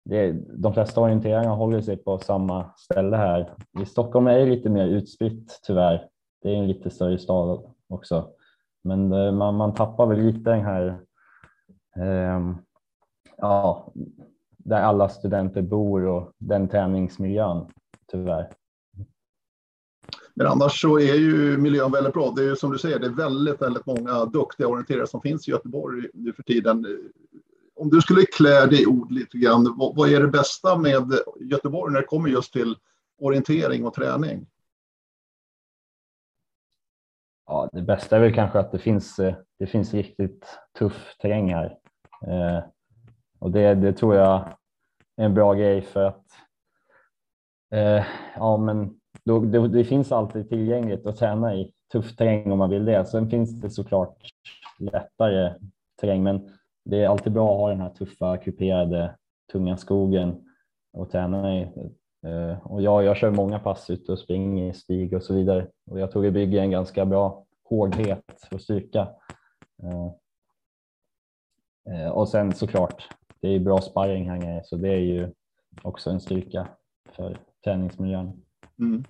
det, 0.05 0.31
de 0.53 0.73
flesta 0.73 1.01
orienteringar 1.01 1.55
håller 1.55 1.81
sig 1.81 1.97
på 1.97 2.19
samma 2.19 2.73
ställe 2.77 3.17
här. 3.17 3.53
I 3.81 3.85
Stockholm 3.85 4.27
är 4.27 4.39
det 4.39 4.45
lite 4.45 4.69
mer 4.69 4.87
utspritt 4.87 5.59
tyvärr. 5.63 6.09
Det 6.41 6.49
är 6.49 6.55
en 6.55 6.67
lite 6.67 6.89
större 6.89 7.17
stad 7.17 7.73
också. 7.89 8.29
Men 8.83 9.13
eh, 9.13 9.31
man, 9.31 9.55
man 9.55 9.73
tappar 9.73 10.05
väl 10.05 10.19
lite 10.19 10.49
den 10.49 10.61
här, 10.61 10.99
eh, 11.95 12.55
ja, 13.37 13.93
där 14.57 14.81
alla 14.81 15.09
studenter 15.09 15.61
bor 15.61 16.05
och 16.05 16.31
den 16.37 16.67
träningsmiljön 16.67 17.65
tyvärr. 18.11 18.49
Men 20.33 20.47
annars 20.47 20.81
så 20.81 20.99
är 20.99 21.15
ju 21.15 21.57
miljön 21.57 21.91
väldigt 21.91 22.13
bra. 22.13 22.33
Det 22.35 22.41
är 22.41 22.45
ju 22.45 22.55
som 22.55 22.71
du 22.71 22.77
säger, 22.77 22.99
det 22.99 23.05
är 23.05 23.11
väldigt, 23.11 23.61
väldigt 23.61 23.85
många 23.85 24.25
duktiga 24.25 24.67
orienterare 24.67 25.07
som 25.07 25.21
finns 25.21 25.47
i 25.47 25.51
Göteborg 25.51 26.07
nu 26.13 26.33
för 26.33 26.43
tiden. 26.43 26.85
Om 27.75 27.89
du 27.89 28.01
skulle 28.01 28.25
klä 28.25 28.65
dig 28.65 28.83
i 28.83 28.85
ord 28.85 29.11
lite 29.11 29.37
grann, 29.37 29.77
vad, 29.77 29.95
vad 29.95 30.09
är 30.09 30.19
det 30.19 30.27
bästa 30.27 30.77
med 30.77 31.13
Göteborg 31.39 31.93
när 31.93 32.01
det 32.01 32.07
kommer 32.07 32.29
just 32.29 32.53
till 32.53 32.75
orientering 33.17 33.85
och 33.85 33.93
träning? 33.93 34.47
Ja, 37.45 37.69
det 37.73 37.81
bästa 37.81 38.15
är 38.15 38.19
väl 38.19 38.33
kanske 38.33 38.59
att 38.59 38.71
det 38.71 38.79
finns, 38.79 39.19
eh, 39.19 39.35
det 39.59 39.67
finns 39.67 39.93
riktigt 39.93 40.45
tuff 40.79 41.15
terräng 41.19 41.53
här. 41.53 41.77
Eh, 42.27 42.63
och 43.39 43.51
det, 43.51 43.75
det 43.75 43.93
tror 43.93 44.15
jag 44.15 44.47
är 45.17 45.25
en 45.25 45.33
bra 45.33 45.53
grej 45.53 45.81
för 45.81 46.03
att 46.03 46.25
eh, 47.71 48.05
ja, 48.35 48.57
men 48.57 48.99
då, 49.25 49.39
det, 49.39 49.67
det, 49.67 49.83
finns 49.83 50.11
alltid 50.11 50.49
tillgängligt 50.49 51.05
att 51.05 51.17
träna 51.17 51.55
i 51.55 51.71
tuff 51.91 52.15
terräng 52.15 52.51
om 52.51 52.57
man 52.57 52.69
vill 52.69 52.85
det. 52.85 53.05
Sen 53.05 53.29
finns 53.29 53.61
det 53.61 53.69
såklart 53.69 54.17
lättare 54.79 55.53
terräng, 56.01 56.23
men 56.23 56.49
det 56.85 57.03
är 57.03 57.09
alltid 57.09 57.33
bra 57.33 57.51
att 57.51 57.59
ha 57.59 57.69
den 57.69 57.81
här 57.81 57.89
tuffa 57.89 58.37
kuperade 58.37 59.15
tunga 59.51 59.77
skogen 59.77 60.45
och 60.93 61.11
träna 61.11 61.55
i. 61.55 61.61
Eh, 62.25 62.67
och 62.67 62.81
jag, 62.81 63.03
jag 63.03 63.17
kör 63.17 63.31
många 63.31 63.59
pass 63.59 63.89
ute 63.89 64.11
och 64.11 64.19
springer 64.19 64.69
i 64.69 64.73
stig 64.73 65.13
och 65.13 65.23
så 65.23 65.33
vidare 65.33 65.67
och 65.91 65.99
jag 65.99 66.11
tror 66.11 66.23
det 66.23 66.31
bygger 66.31 66.61
en 66.61 66.71
ganska 66.71 67.05
bra 67.05 67.45
hårdhet 67.63 68.47
och 68.51 68.61
styrka. 68.61 69.07
Eh, 69.83 70.11
eh, 71.95 72.09
och 72.09 72.29
sen 72.29 72.53
såklart, 72.53 73.07
det 73.39 73.47
är 73.47 73.59
bra 73.59 73.81
sparring 73.81 74.29
här 74.29 74.37
nere 74.37 74.61
så 74.63 74.75
det 74.75 74.89
är 74.89 74.99
ju 74.99 75.31
också 75.81 76.09
en 76.09 76.19
styrka 76.19 76.67
för 77.11 77.37
träningsmiljön. 77.63 78.41
Mm. 78.79 79.03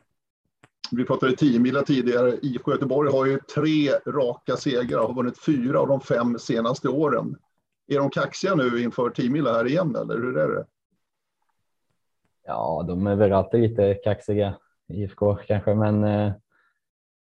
Vi 0.92 1.06
pratade 1.06 1.36
10 1.36 1.60
mila 1.60 1.82
tidigare. 1.82 2.38
IFK 2.42 2.72
Göteborg 2.72 3.12
har 3.12 3.26
ju 3.26 3.40
tre 3.56 3.90
raka 4.08 4.58
segrar 4.58 5.00
och 5.00 5.08
har 5.08 5.14
vunnit 5.16 5.46
fyra 5.46 5.80
av 5.80 5.88
de 5.88 6.02
fem 6.02 6.40
senaste 6.40 6.90
åren. 6.90 7.38
Är 7.88 7.98
de 7.98 8.10
kaxiga 8.10 8.56
nu 8.56 8.82
inför 8.82 9.10
10 9.10 9.30
mila 9.30 9.54
här 9.54 9.68
igen 9.68 9.96
eller 9.96 10.16
hur 10.16 10.38
är 10.38 10.48
det? 10.48 10.66
Ja, 12.46 12.86
de 12.88 13.08
är 13.08 13.16
väl 13.16 13.34
alltid 13.34 13.62
lite 13.62 13.94
kaxiga, 13.94 14.56
IFK 14.88 15.36
kanske, 15.36 15.76
men 15.76 16.04
eh, 16.04 16.34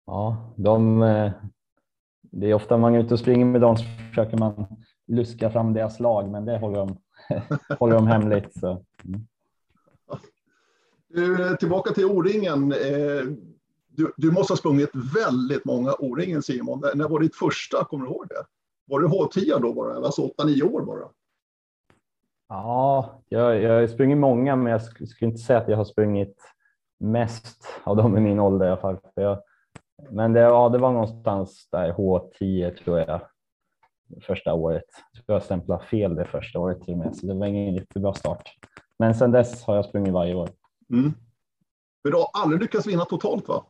ja, 0.07 0.55
de, 0.57 1.03
eh, 1.03 1.33
det 2.23 2.51
är 2.51 2.55
ofta 2.55 2.77
man 2.77 2.95
är 2.95 2.99
ute 2.99 3.15
och 3.15 3.21
springer 3.21 3.47
med 3.47 3.61
dem 3.61 3.77
så 3.77 3.85
försöker 4.09 4.39
man 4.39 4.67
luska 5.07 5.51
fram 5.51 5.73
deras 5.73 6.01
lag, 6.01 6.31
men 6.31 6.45
det 6.45 6.59
håller 6.59 6.79
de, 6.79 6.99
håller 7.79 7.95
de 7.95 8.07
hemligt. 8.07 8.61
Så. 8.61 8.85
Mm. 9.05 9.27
Tillbaka 11.59 11.93
till 11.95 12.05
O-ringen. 12.05 12.73
Eh, 12.73 13.23
du, 13.89 14.13
du, 14.17 14.31
måste 14.31 14.53
ha 14.53 14.57
sprungit 14.57 14.91
väldigt 15.15 15.65
många 15.65 15.93
O-ringen 15.99 16.43
Simon. 16.43 16.83
När 16.95 17.09
var 17.09 17.21
ditt 17.21 17.37
första? 17.37 17.85
Kommer 17.85 18.07
du 18.07 18.11
ihåg 18.13 18.27
det? 18.29 18.45
Var 18.87 19.01
det 19.01 19.07
H10 19.07 19.61
då 19.61 19.73
bara? 19.73 19.97
Alltså 19.97 20.23
8-9 20.23 20.63
år 20.63 20.83
bara? 20.83 21.09
Ja, 22.49 23.23
jag, 23.29 23.63
jag 23.63 23.81
har 23.81 23.87
sprungit 23.87 24.19
många, 24.19 24.57
men 24.57 24.73
jag 24.73 24.83
skulle 24.83 25.11
inte 25.21 25.39
säga 25.39 25.59
att 25.59 25.69
jag 25.69 25.77
har 25.77 25.85
sprungit 25.85 26.37
mest 26.99 27.69
av 27.85 27.97
dem 27.97 28.17
i 28.17 28.21
min 28.21 28.41
ålder 28.41 28.67
i 28.67 28.69
alla 28.69 28.81
fall. 28.81 28.99
Jag, 29.15 29.43
men 30.11 30.33
det, 30.33 30.41
ja, 30.41 30.69
det 30.69 30.79
var 30.79 30.93
någonstans 30.93 31.69
där 31.71 31.93
H10 31.93 32.77
tror 32.77 32.99
jag 32.99 33.21
första 34.23 34.55
året. 34.55 34.85
Jag 35.27 35.43
stämplade 35.43 35.85
fel 35.85 36.15
det 36.15 36.25
första 36.25 36.59
året 36.59 36.83
till 36.83 36.93
och 36.93 36.99
med, 36.99 37.17
så 37.17 37.27
det 37.27 37.35
var 37.35 37.47
ingen 37.47 37.75
riktigt 37.75 38.03
bra 38.03 38.15
start. 38.15 38.55
Men 38.99 39.15
sedan 39.15 39.31
dess 39.31 39.65
har 39.65 39.77
jag 39.77 39.85
sprungit 39.85 40.13
varje 40.13 40.35
år. 40.35 40.49
Mm. 40.93 41.13
Men 42.05 42.13
du 42.13 42.17
har 42.17 42.31
aldrig 42.33 42.61
lyckats 42.61 42.87
vinna 42.87 43.05
totalt 43.05 43.49
va? 43.49 43.67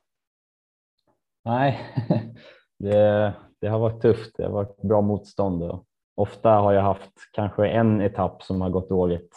Nej, 1.44 1.80
det, 2.78 3.34
det 3.66 3.70
har 3.70 3.78
varit 3.78 4.02
tufft. 4.02 4.36
Det 4.36 4.42
har 4.42 4.50
varit 4.50 4.82
bra 4.82 5.00
motstånd 5.00 5.62
och 5.62 5.84
ofta 6.14 6.50
har 6.50 6.72
jag 6.72 6.82
haft 6.82 7.12
kanske 7.32 7.68
en 7.68 8.00
etapp 8.00 8.42
som 8.42 8.60
har 8.60 8.70
gått 8.70 8.88
dåligt. 8.88 9.34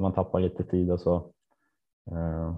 Man 0.00 0.14
tappar 0.14 0.40
lite 0.40 0.64
tid 0.64 0.90
och 0.90 1.00
så. 1.00 1.16
Eh, 2.10 2.56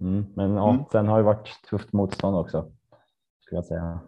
mm, 0.00 0.26
men 0.34 0.54
ja, 0.54 0.70
mm. 0.70 0.84
sen 0.92 1.08
har 1.08 1.18
det 1.18 1.24
varit 1.24 1.48
tufft 1.70 1.92
motstånd 1.92 2.36
också. 2.36 2.72
Skulle 3.40 3.58
jag 3.58 3.64
säga. 3.64 4.00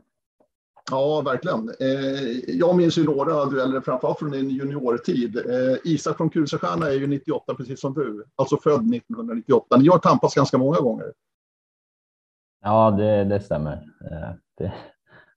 Ja, 0.90 1.20
verkligen. 1.20 1.68
Eh, 1.80 2.56
jag 2.58 2.76
minns 2.76 2.98
ju 2.98 3.04
några 3.04 3.44
dueller, 3.44 3.80
framförallt 3.80 4.18
från 4.18 4.30
din 4.30 4.50
juniortid. 4.50 5.36
Eh, 5.36 5.76
Isak 5.84 6.16
från 6.16 6.30
Kusestjärna 6.30 6.86
är 6.86 6.94
ju 6.94 7.06
98, 7.06 7.54
precis 7.54 7.80
som 7.80 7.94
du. 7.94 8.24
Alltså 8.36 8.56
född 8.56 8.94
1998. 8.94 9.76
Ni 9.76 9.88
har 9.88 9.98
tampats 9.98 10.34
ganska 10.34 10.58
många 10.58 10.80
gånger. 10.80 11.12
Ja, 12.60 12.90
det, 12.90 13.24
det 13.24 13.40
stämmer. 13.40 13.86
Det, 14.58 14.72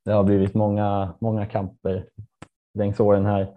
det, 0.06 0.12
har 0.12 0.24
blivit 0.24 0.54
många, 0.54 1.14
många 1.20 1.46
kamper 1.46 2.06
längs 2.74 3.00
åren 3.00 3.26
här. 3.26 3.48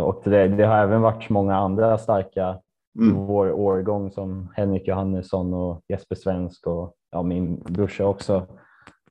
Och 0.00 0.22
det, 0.24 0.48
det 0.48 0.64
har 0.64 0.78
även 0.78 1.00
varit 1.00 1.30
många 1.30 1.56
andra 1.56 1.98
starka 1.98 2.58
mm. 2.98 3.10
i 3.10 3.26
vår 3.26 3.52
årgång 3.52 4.10
som 4.10 4.52
Henrik 4.56 4.88
Johannesson 4.88 5.54
och 5.54 5.82
Jesper 5.88 6.16
Svensk 6.16 6.66
och 6.66 6.94
ja, 7.10 7.22
min 7.22 7.62
brorsa 7.62 8.06
också 8.06 8.46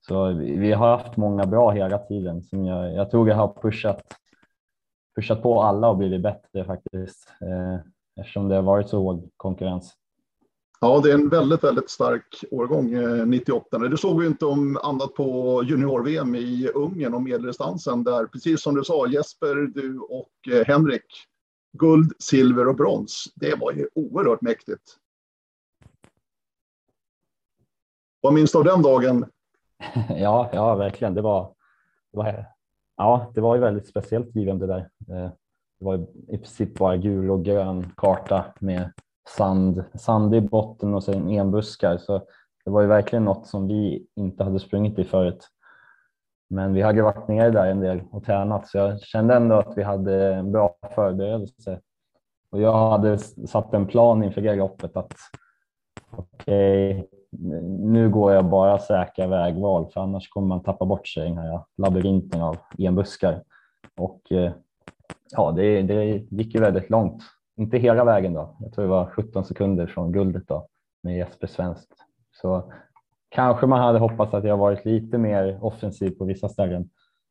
så 0.07 0.33
vi 0.33 0.71
har 0.71 0.97
haft 0.97 1.17
många 1.17 1.45
bra 1.45 1.71
hela 1.71 1.97
tiden 1.97 2.43
som 2.43 2.65
jag, 2.65 2.93
jag 2.93 3.11
tror 3.11 3.29
jag 3.29 3.35
har 3.35 3.53
pushat, 3.61 4.01
pushat 5.15 5.41
på 5.41 5.61
alla 5.61 5.89
och 5.89 5.97
blivit 5.97 6.21
bättre 6.21 6.65
faktiskt 6.65 7.27
eh, 7.41 7.79
eftersom 8.19 8.49
det 8.49 8.55
har 8.55 8.61
varit 8.61 8.89
så 8.89 9.03
hård 9.03 9.29
konkurrens. 9.37 9.93
Ja, 10.83 11.01
det 11.03 11.11
är 11.11 11.13
en 11.13 11.29
väldigt, 11.29 11.63
väldigt 11.63 11.89
stark 11.89 12.43
årgång, 12.51 12.93
eh, 12.93 13.25
98. 13.25 13.77
Det 13.77 13.97
såg 13.97 14.21
vi 14.21 14.27
inte 14.27 14.45
om 14.45 14.77
annat 14.77 15.13
på 15.13 15.61
junior-VM 15.63 16.35
i 16.35 16.67
Ungern 16.67 17.13
och 17.13 17.21
medeldistansen 17.21 18.03
där, 18.03 18.25
precis 18.25 18.61
som 18.61 18.75
du 18.75 18.83
sa, 18.83 19.07
Jesper, 19.07 19.55
du 19.55 19.99
och 19.99 20.31
eh, 20.51 20.65
Henrik, 20.65 21.05
guld, 21.77 22.13
silver 22.19 22.67
och 22.67 22.75
brons. 22.75 23.25
Det 23.35 23.55
var 23.55 23.71
ju 23.71 23.87
oerhört 23.95 24.41
mäktigt. 24.41 24.97
Vad 28.21 28.33
minns 28.33 28.51
du 28.51 28.57
av 28.57 28.63
den 28.63 28.81
dagen 28.81 29.25
ja, 30.09 30.49
ja, 30.53 30.75
verkligen. 30.75 31.13
Det 31.13 31.21
var, 31.21 31.53
det 32.11 32.17
var, 32.17 32.45
ja, 32.97 33.31
det 33.35 33.41
var 33.41 33.55
ju 33.55 33.61
väldigt 33.61 33.87
speciellt 33.87 34.35
VM 34.35 34.59
det 34.59 34.67
där. 34.67 34.89
Eh, 35.09 35.31
det 35.79 35.85
var 35.85 36.07
i 36.27 36.37
princip 36.37 36.73
bara 36.73 36.97
gul 36.97 37.31
och 37.31 37.45
grön 37.45 37.93
karta 37.97 38.45
med 38.59 38.91
sand, 39.29 39.83
sand 39.95 40.35
i 40.35 40.41
botten 40.41 40.93
och 40.93 41.03
sen 41.03 41.29
enbuskar. 41.29 41.97
Så 41.97 42.21
det 42.65 42.71
var 42.71 42.81
ju 42.81 42.87
verkligen 42.87 43.25
något 43.25 43.47
som 43.47 43.67
vi 43.67 44.07
inte 44.15 44.43
hade 44.43 44.59
sprungit 44.59 44.99
i 44.99 45.03
förut. 45.03 45.47
Men 46.49 46.73
vi 46.73 46.81
hade 46.81 47.01
varit 47.01 47.27
nere 47.27 47.49
där 47.49 47.65
en 47.65 47.79
del 47.79 48.01
och 48.11 48.23
tränat 48.23 48.67
så 48.67 48.77
jag 48.77 49.01
kände 49.01 49.35
ändå 49.35 49.55
att 49.55 49.77
vi 49.77 49.83
hade 49.83 50.33
en 50.33 50.51
bra 50.51 50.75
förberedelse. 50.95 51.79
Och 52.51 52.61
jag 52.61 52.89
hade 52.89 53.17
satt 53.17 53.73
en 53.73 53.87
plan 53.87 54.23
inför 54.23 54.41
det 54.41 54.55
loppet 54.55 54.97
att 54.97 55.13
okej, 56.11 56.93
okay, 56.93 57.03
nu 57.79 58.09
går 58.09 58.33
jag 58.33 58.45
bara 58.45 58.79
säkra 58.79 59.27
vägval 59.27 59.91
för 59.93 60.01
annars 60.01 60.29
kommer 60.29 60.47
man 60.47 60.63
tappa 60.63 60.85
bort 60.85 61.07
sig 61.07 61.25
i 61.25 61.29
den 61.29 61.37
här 61.37 61.61
labyrinten 61.77 62.41
av 62.41 62.57
enbuskar. 62.77 63.43
Och 63.97 64.31
eh, 64.31 64.51
ja, 65.31 65.51
det, 65.51 65.81
det 65.81 66.03
gick 66.29 66.55
ju 66.55 66.61
väldigt 66.61 66.89
långt. 66.89 67.23
Inte 67.55 67.77
hela 67.77 68.03
vägen 68.03 68.33
då. 68.33 68.57
Jag 68.59 68.73
tror 68.73 68.85
det 68.85 68.91
var 68.91 69.09
17 69.09 69.45
sekunder 69.45 69.87
från 69.87 70.11
guldet 70.11 70.47
då 70.47 70.67
med 71.03 71.17
Jesper 71.17 71.47
Svenskt. 71.47 71.93
Så 72.31 72.73
kanske 73.29 73.67
man 73.67 73.79
hade 73.79 73.99
hoppats 73.99 74.33
att 74.33 74.43
jag 74.43 74.57
varit 74.57 74.85
lite 74.85 75.17
mer 75.17 75.59
offensiv 75.61 76.09
på 76.09 76.25
vissa 76.25 76.49
ställen 76.49 76.89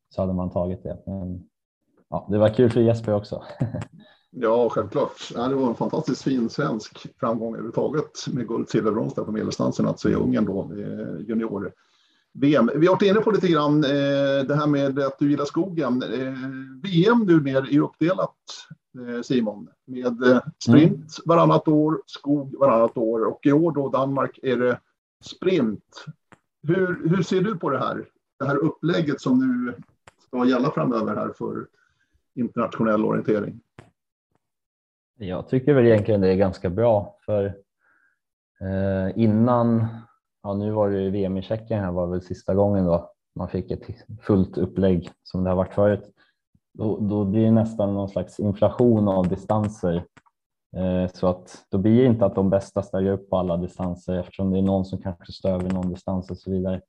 så 0.08 0.20
hade 0.20 0.32
man 0.32 0.50
tagit 0.50 0.82
det. 0.82 0.98
Men 1.06 1.42
ja, 2.10 2.26
det 2.30 2.38
var 2.38 2.48
kul 2.48 2.70
för 2.70 2.80
Jesper 2.80 3.14
också. 3.14 3.42
Ja, 4.34 4.68
självklart. 4.68 5.30
Ja, 5.34 5.48
det 5.48 5.54
var 5.54 5.68
en 5.68 5.74
fantastiskt 5.74 6.22
fin 6.22 6.50
svensk 6.50 7.06
framgång 7.20 7.54
överhuvudtaget 7.54 8.26
med 8.32 8.48
guld, 8.48 8.68
silver, 8.68 8.92
brons 8.92 9.14
på 9.14 9.32
medeldistansen, 9.32 9.86
alltså 9.86 10.10
i 10.10 10.14
Ungern 10.14 10.44
då, 10.44 10.70
junior. 11.28 11.72
VM. 12.34 12.70
Vi 12.74 12.86
har 12.86 12.94
varit 12.94 13.02
inne 13.02 13.20
på 13.20 13.30
lite 13.30 13.48
grann 13.48 13.84
eh, 13.84 14.46
det 14.48 14.54
här 14.54 14.66
med 14.66 14.98
att 14.98 15.18
du 15.18 15.30
gillar 15.30 15.44
skogen. 15.44 16.02
Eh, 16.02 16.34
VM 16.82 17.24
nu 17.26 17.40
mer 17.40 17.74
är 17.74 17.80
uppdelat, 17.80 18.36
Simon, 19.22 19.68
med 19.84 20.22
eh, 20.22 20.40
sprint 20.64 20.92
mm. 20.92 21.06
varannat 21.26 21.68
år, 21.68 22.02
skog 22.06 22.54
varannat 22.58 22.96
år 22.96 23.24
och 23.24 23.46
i 23.46 23.52
år 23.52 23.72
då 23.72 23.88
Danmark 23.88 24.38
är 24.42 24.56
det 24.56 24.80
sprint. 25.24 26.04
Hur, 26.62 27.08
hur 27.08 27.22
ser 27.22 27.40
du 27.40 27.58
på 27.58 27.70
det 27.70 27.78
här? 27.78 28.08
Det 28.38 28.46
här 28.46 28.56
upplägget 28.56 29.20
som 29.20 29.38
nu 29.38 29.74
ska 30.26 30.46
gälla 30.46 30.70
framöver 30.70 31.16
här 31.16 31.32
för 31.38 31.66
internationell 32.34 33.04
orientering? 33.04 33.60
Jag 35.18 35.48
tycker 35.48 35.74
väl 35.74 35.86
egentligen 35.86 36.20
det 36.20 36.28
är 36.28 36.36
ganska 36.36 36.70
bra 36.70 37.18
för 37.26 37.44
eh, 38.60 39.18
innan, 39.18 39.86
ja 40.42 40.54
nu 40.54 40.70
var 40.70 40.90
det 40.90 41.10
VM 41.10 41.36
i 41.36 41.42
Tjeckien 41.42 41.80
här 41.80 41.92
var 41.92 42.06
väl 42.06 42.22
sista 42.22 42.54
gången 42.54 42.84
då 42.84 43.12
man 43.34 43.48
fick 43.48 43.70
ett 43.70 43.82
fullt 44.22 44.58
upplägg 44.58 45.10
som 45.22 45.44
det 45.44 45.50
har 45.50 45.56
varit 45.56 45.74
förut. 45.74 46.12
Då, 46.72 46.98
då 47.00 47.24
blir 47.24 47.44
det 47.44 47.50
nästan 47.50 47.94
någon 47.94 48.08
slags 48.08 48.40
inflation 48.40 49.08
av 49.08 49.28
distanser 49.28 50.04
eh, 50.76 51.10
så 51.12 51.26
att 51.26 51.64
då 51.68 51.78
blir 51.78 52.00
det 52.00 52.06
inte 52.06 52.26
att 52.26 52.34
de 52.34 52.50
bästa 52.50 52.82
ställer 52.82 53.10
upp 53.10 53.30
på 53.30 53.36
alla 53.36 53.56
distanser 53.56 54.14
eftersom 54.14 54.50
det 54.50 54.58
är 54.58 54.62
någon 54.62 54.84
som 54.84 55.02
kanske 55.02 55.32
står 55.32 55.50
över 55.50 55.70
någon 55.70 55.90
distans 55.92 56.30
och 56.30 56.38
så 56.38 56.50
vidare. 56.50 56.80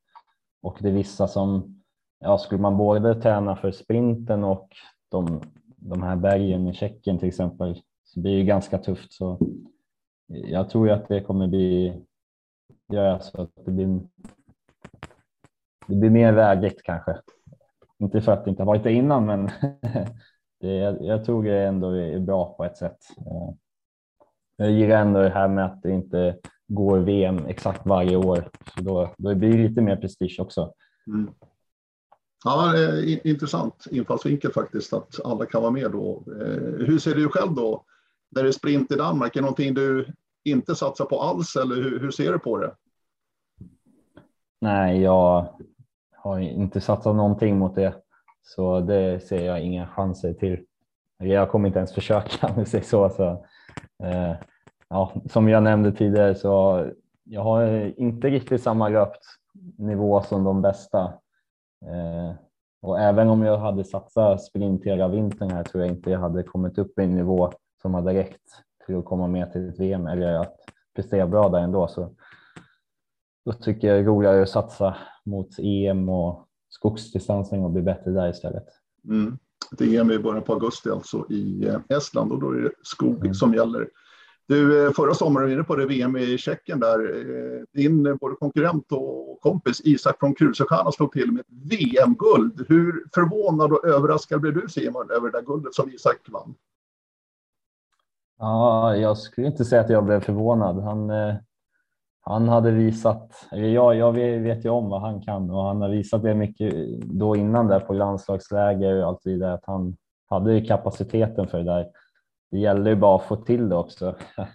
Och 0.61 0.77
det 0.81 0.87
är 0.87 0.93
vissa 0.93 1.27
som, 1.27 1.81
ja 2.19 2.37
skulle 2.37 2.61
man 2.61 2.77
både 2.77 3.21
träna 3.21 3.55
för 3.55 3.71
sprinten 3.71 4.43
och 4.43 4.69
de, 5.09 5.41
de 5.77 6.03
här 6.03 6.15
bergen 6.15 6.67
i 6.67 6.73
Tjeckien 6.73 7.19
till 7.19 7.27
exempel 7.27 7.81
så 8.03 8.19
blir 8.19 8.37
det 8.37 8.43
ganska 8.43 8.77
tufft. 8.77 9.13
Så 9.13 9.37
jag 10.27 10.69
tror 10.69 10.89
att 10.89 11.07
det 11.07 11.21
kommer 11.21 11.47
bli 11.47 12.01
göra 12.93 13.19
så 13.19 13.41
att 13.41 13.51
det 13.65 13.71
blir, 13.71 13.99
det 15.87 15.95
blir 15.95 16.09
mer 16.09 16.33
vägigt 16.33 16.83
kanske. 16.83 17.19
Inte 18.03 18.21
för 18.21 18.31
att 18.31 18.45
det 18.45 18.49
inte 18.49 18.61
har 18.61 18.67
varit 18.67 18.83
det 18.83 18.93
innan, 18.93 19.25
men 19.25 19.45
det, 20.59 20.97
jag 21.01 21.25
tror 21.25 21.43
det 21.43 21.63
ändå 21.63 21.89
är 21.89 22.19
bra 22.19 22.53
på 22.57 22.65
ett 22.65 22.77
sätt. 22.77 22.97
Jag 24.57 24.71
gillar 24.71 24.95
ändå 24.97 25.21
det 25.21 25.29
här 25.29 25.47
med 25.47 25.65
att 25.65 25.81
det 25.81 25.91
inte 25.91 26.37
går 26.67 26.99
VM 26.99 27.45
exakt 27.47 27.85
varje 27.85 28.15
år, 28.15 28.49
så 28.75 28.81
då, 28.81 29.13
då 29.17 29.35
blir 29.35 29.51
det 29.51 29.67
lite 29.67 29.81
mer 29.81 29.95
prestige 29.95 30.37
också. 30.39 30.73
Mm. 31.07 31.33
Ja, 32.43 32.73
intressant 33.23 33.87
infallsvinkel 33.91 34.51
faktiskt 34.51 34.93
att 34.93 35.25
alla 35.25 35.45
kan 35.45 35.61
vara 35.61 35.71
med 35.71 35.91
då. 35.91 36.23
Eh, 36.27 36.85
hur 36.87 36.99
ser 36.99 37.15
du 37.15 37.29
själv 37.29 37.53
då 37.55 37.83
där 38.29 38.43
det 38.43 38.49
är 38.49 38.51
sprint 38.51 38.91
i 38.91 38.95
Danmark, 38.95 39.35
är 39.35 39.39
det 39.39 39.41
någonting 39.41 39.73
du 39.73 40.13
inte 40.43 40.75
satsar 40.75 41.05
på 41.05 41.21
alls 41.21 41.55
eller 41.55 41.75
hur, 41.75 41.99
hur 41.99 42.11
ser 42.11 42.31
du 42.31 42.39
på 42.39 42.57
det? 42.57 42.75
Nej, 44.61 45.01
jag 45.01 45.47
har 46.23 46.39
inte 46.39 46.81
satsat 46.81 47.15
någonting 47.15 47.57
mot 47.57 47.75
det, 47.75 47.93
så 48.43 48.79
det 48.79 49.19
ser 49.19 49.45
jag 49.45 49.61
inga 49.61 49.87
chanser 49.87 50.33
till. 50.33 50.65
Jag 51.17 51.49
kommer 51.49 51.67
inte 51.67 51.79
ens 51.79 51.93
försöka 51.93 52.47
om 52.53 52.53
vi 52.57 52.65
säger 52.65 52.83
så. 52.83 53.09
så 53.09 53.29
eh, 54.03 54.33
ja, 54.89 55.11
som 55.29 55.49
jag 55.49 55.63
nämnde 55.63 55.91
tidigare 55.91 56.35
så 56.35 56.85
jag 57.23 57.43
har 57.43 57.93
inte 57.99 58.29
riktigt 58.29 58.63
samma 58.63 58.89
löpnivå 58.89 60.21
som 60.21 60.43
de 60.43 60.61
bästa. 60.61 61.03
Eh, 61.85 62.35
och 62.81 62.99
även 62.99 63.29
om 63.29 63.43
jag 63.43 63.57
hade 63.57 63.83
satsat 63.83 64.43
sprint 64.43 64.85
hela 64.85 65.07
vintern 65.07 65.51
här 65.51 65.63
tror 65.63 65.83
jag 65.83 65.93
inte 65.93 66.11
jag 66.11 66.19
hade 66.19 66.43
kommit 66.43 66.77
upp 66.77 66.99
i 66.99 67.03
en 67.03 67.15
nivå 67.15 67.51
som 67.81 67.93
hade 67.93 68.13
räckt 68.13 68.41
till 68.85 68.97
att 68.97 69.05
komma 69.05 69.27
med 69.27 69.51
till 69.51 69.69
ett 69.69 69.79
VM 69.79 70.07
eller 70.07 70.33
att 70.33 70.55
prestera 70.95 71.27
bra 71.27 71.49
där 71.49 71.59
ändå. 71.59 71.87
Så 71.87 72.09
då 73.45 73.53
tycker 73.53 73.87
jag 73.87 73.97
det 73.97 74.01
är 74.01 74.05
roligare 74.05 74.41
att 74.41 74.49
satsa 74.49 74.95
mot 75.23 75.59
EM 75.59 76.09
och 76.09 76.47
skogsdistansning 76.69 77.63
och 77.63 77.71
bli 77.71 77.81
bättre 77.81 78.11
där 78.11 78.29
istället. 78.29 78.67
Mm. 79.05 79.37
Ett 79.73 79.81
EM 79.81 80.11
i 80.11 80.19
början 80.19 80.43
på 80.43 80.53
augusti 80.53 80.89
alltså 80.89 81.25
i 81.29 81.67
eh, 81.67 81.97
Estland 81.97 82.31
och 82.31 82.39
då 82.39 82.51
är 82.51 82.61
det 82.61 82.71
skog 82.83 83.21
mm. 83.21 83.33
som 83.33 83.53
gäller. 83.53 83.89
Du, 84.47 84.85
eh, 84.85 84.91
förra 84.91 85.13
sommaren 85.13 85.47
var 85.47 85.53
inne 85.53 85.63
på 85.63 85.75
det 85.75 85.85
VM 85.85 86.17
i 86.17 86.37
Tjeckien 86.37 86.79
där. 86.79 86.99
Eh, 86.99 87.63
din 87.73 88.17
både 88.17 88.35
konkurrent 88.35 88.91
och 88.91 89.41
kompis 89.41 89.81
Isak 89.83 90.19
från 90.19 90.35
Krusestjärna 90.35 90.91
slog 90.91 91.11
till 91.11 91.31
med 91.31 91.41
ett 91.41 91.69
VM-guld. 91.69 92.65
Hur 92.69 93.05
förvånad 93.15 93.71
och 93.71 93.85
överraskad 93.85 94.41
blev 94.41 94.53
du 94.53 94.67
Simon 94.69 95.11
över 95.11 95.31
det 95.31 95.37
där 95.37 95.45
guldet 95.45 95.73
som 95.73 95.89
Isak 95.89 96.17
vann? 96.29 96.55
Ja, 98.39 98.95
jag 98.95 99.17
skulle 99.17 99.47
inte 99.47 99.65
säga 99.65 99.81
att 99.81 99.89
jag 99.89 100.05
blev 100.05 100.19
förvånad. 100.19 100.83
Han, 100.83 101.09
eh, 101.09 101.35
han 102.25 102.49
hade 102.49 102.71
visat, 102.71 103.47
jag, 103.51 103.95
jag 103.95 104.11
vet 104.13 104.65
ju 104.65 104.69
om 104.69 104.89
vad 104.89 105.01
han 105.01 105.21
kan 105.21 105.51
och 105.51 105.63
han 105.63 105.81
har 105.81 105.89
visat 105.89 106.23
det 106.23 106.33
mycket 106.33 106.73
då 107.01 107.35
innan 107.35 107.67
där 107.67 107.79
på 107.79 107.93
landslagsläger 107.93 109.01
och 109.01 109.07
allt 109.07 109.25
vidare 109.25 109.53
att 109.53 109.65
han 109.65 109.95
hade 110.29 110.61
kapaciteten 110.61 111.47
för 111.47 111.57
det 111.57 111.63
där. 111.63 111.89
Det 112.51 112.57
gällde 112.57 112.89
ju 112.89 112.95
bara 112.95 113.15
att 113.15 113.23
få 113.23 113.35
till 113.35 113.69
det 113.69 113.75
också. 113.75 114.15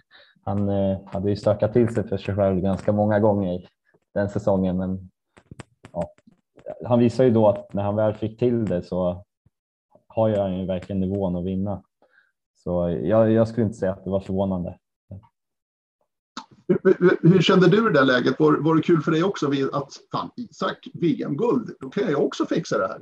Han 0.43 0.69
eh, 0.69 0.97
hade 1.05 1.29
ju 1.29 1.35
stökat 1.35 1.73
till 1.73 1.93
sig 1.93 2.07
för 2.07 2.17
sig 2.17 2.35
själv 2.35 2.61
ganska 2.61 2.91
många 2.91 3.19
gånger 3.19 3.67
den 4.13 4.29
säsongen, 4.29 4.77
men 4.77 5.09
ja, 5.93 6.11
han 6.85 6.99
visar 6.99 7.23
ju 7.23 7.29
då 7.29 7.47
att 7.47 7.73
när 7.73 7.83
han 7.83 7.95
väl 7.95 8.13
fick 8.13 8.39
till 8.39 8.65
det 8.65 8.81
så 8.81 9.25
har 10.07 10.37
han 10.37 10.59
ju 10.59 10.65
verkligen 10.65 10.99
nivån 10.99 11.35
att 11.35 11.45
vinna. 11.45 11.83
Så 12.55 12.89
jag, 12.89 13.31
jag 13.31 13.47
skulle 13.47 13.65
inte 13.65 13.77
säga 13.77 13.91
att 13.91 14.03
det 14.03 14.09
var 14.09 14.19
förvånande. 14.19 14.77
Hur, 16.69 17.29
hur 17.29 17.41
kände 17.41 17.67
du 17.67 17.89
i 17.89 17.93
det 17.93 18.03
läget? 18.03 18.39
Var, 18.39 18.57
var 18.57 18.75
det 18.75 18.81
kul 18.81 19.01
för 19.01 19.11
dig 19.11 19.23
också 19.23 19.47
att 19.73 19.89
fan, 20.11 20.29
Isak, 20.35 20.87
VM-guld, 20.93 21.75
då 21.79 21.89
kan 21.89 22.11
jag 22.11 22.25
också 22.25 22.45
fixa 22.45 22.77
det 22.77 22.87
här? 22.87 23.01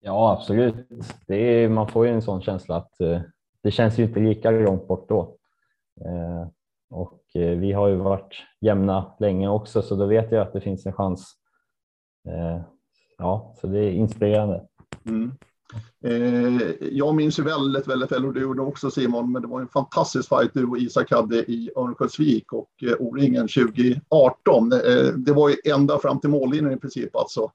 Ja, 0.00 0.32
absolut. 0.32 0.74
Det 1.26 1.36
är, 1.36 1.68
man 1.68 1.88
får 1.88 2.06
ju 2.06 2.12
en 2.12 2.22
sån 2.22 2.42
känsla 2.42 2.76
att 2.76 3.00
eh, 3.00 3.20
det 3.62 3.70
känns 3.70 3.98
ju 3.98 4.02
inte 4.04 4.20
lika 4.20 4.50
långt 4.50 4.88
bort 4.88 5.08
då. 5.08 5.36
Eh, 6.04 6.48
och 6.90 7.22
eh, 7.34 7.58
vi 7.58 7.72
har 7.72 7.88
ju 7.88 7.96
varit 7.96 8.42
jämna 8.60 9.14
länge 9.18 9.48
också, 9.48 9.82
så 9.82 9.96
då 9.96 10.06
vet 10.06 10.32
jag 10.32 10.42
att 10.42 10.52
det 10.52 10.60
finns 10.60 10.86
en 10.86 10.92
chans. 10.92 11.34
Eh, 12.28 12.60
ja, 13.18 13.54
så 13.60 13.66
det 13.66 13.78
är 13.78 13.90
inspirerande. 13.90 14.66
Mm. 15.06 15.32
Eh, 16.04 16.72
jag 16.80 17.14
minns 17.14 17.38
ju 17.38 17.42
väldigt, 17.42 17.88
väldigt 17.88 18.12
väl, 18.12 18.26
och 18.26 18.34
du 18.34 18.40
gjorde 18.40 18.62
också 18.62 18.90
Simon, 18.90 19.32
men 19.32 19.42
det 19.42 19.48
var 19.48 19.60
en 19.60 19.68
fantastisk 19.68 20.28
fight 20.28 20.50
du 20.54 20.66
och 20.66 20.78
Isak 20.78 21.10
hade 21.10 21.36
i 21.36 21.70
Örnsköldsvik 21.76 22.52
och 22.52 22.70
eh, 22.82 22.92
O-ringen 22.98 23.48
2018. 23.48 24.72
Eh, 24.72 24.78
det 25.16 25.32
var 25.32 25.48
ju 25.48 25.56
ända 25.72 25.98
fram 25.98 26.20
till 26.20 26.30
mållinjen 26.30 26.72
i 26.72 26.76
princip 26.76 27.16
alltså. 27.16 27.52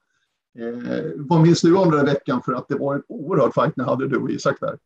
Eh, 0.58 1.04
vad 1.16 1.40
minns 1.40 1.60
du 1.60 1.76
om 1.76 1.90
den 1.90 2.06
veckan? 2.06 2.42
För 2.42 2.52
att 2.52 2.68
det 2.68 2.74
var 2.74 2.94
en 2.94 3.02
oerhörd 3.08 3.54
fight 3.54 3.76
ni 3.76 3.84
hade 3.84 4.08
du 4.08 4.16
och 4.16 4.30
Isak 4.30 4.56
där. 4.60 4.78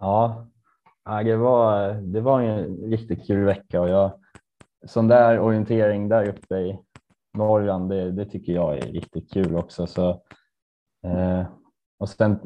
Ja, 0.00 0.46
det 1.24 1.36
var, 1.36 1.92
det 1.92 2.20
var 2.20 2.40
en 2.40 2.76
riktigt 2.76 3.26
kul 3.26 3.44
vecka 3.44 3.80
och 3.80 3.88
jag, 3.88 4.12
sån 4.86 5.08
där 5.08 5.38
orientering 5.38 6.08
där 6.08 6.28
uppe 6.28 6.56
i 6.56 6.78
Norrland, 7.34 7.90
det, 7.90 8.12
det 8.12 8.24
tycker 8.24 8.52
jag 8.52 8.78
är 8.78 8.92
riktigt 8.92 9.32
kul 9.32 9.56
också. 9.56 9.86
Så, 9.86 10.10
eh, 11.04 11.42
och 11.98 12.08
sen 12.08 12.38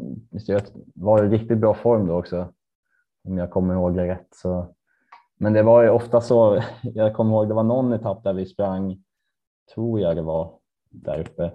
var 0.94 1.22
det 1.22 1.28
riktigt 1.28 1.58
bra 1.58 1.74
form 1.74 2.06
då 2.06 2.18
också, 2.18 2.52
om 3.24 3.38
jag 3.38 3.50
kommer 3.50 3.74
ihåg 3.74 3.96
det 3.96 4.08
rätt. 4.08 4.28
Så, 4.34 4.74
men 5.38 5.52
det 5.52 5.62
var 5.62 5.82
ju 5.82 5.90
ofta 5.90 6.20
så, 6.20 6.62
jag 6.82 7.14
kommer 7.14 7.30
ihåg 7.30 7.48
det 7.48 7.54
var 7.54 7.62
någon 7.62 7.92
etapp 7.92 8.24
där 8.24 8.32
vi 8.32 8.46
sprang, 8.46 9.02
tror 9.74 10.00
jag 10.00 10.16
det 10.16 10.22
var, 10.22 10.52
där 10.90 11.20
uppe. 11.20 11.52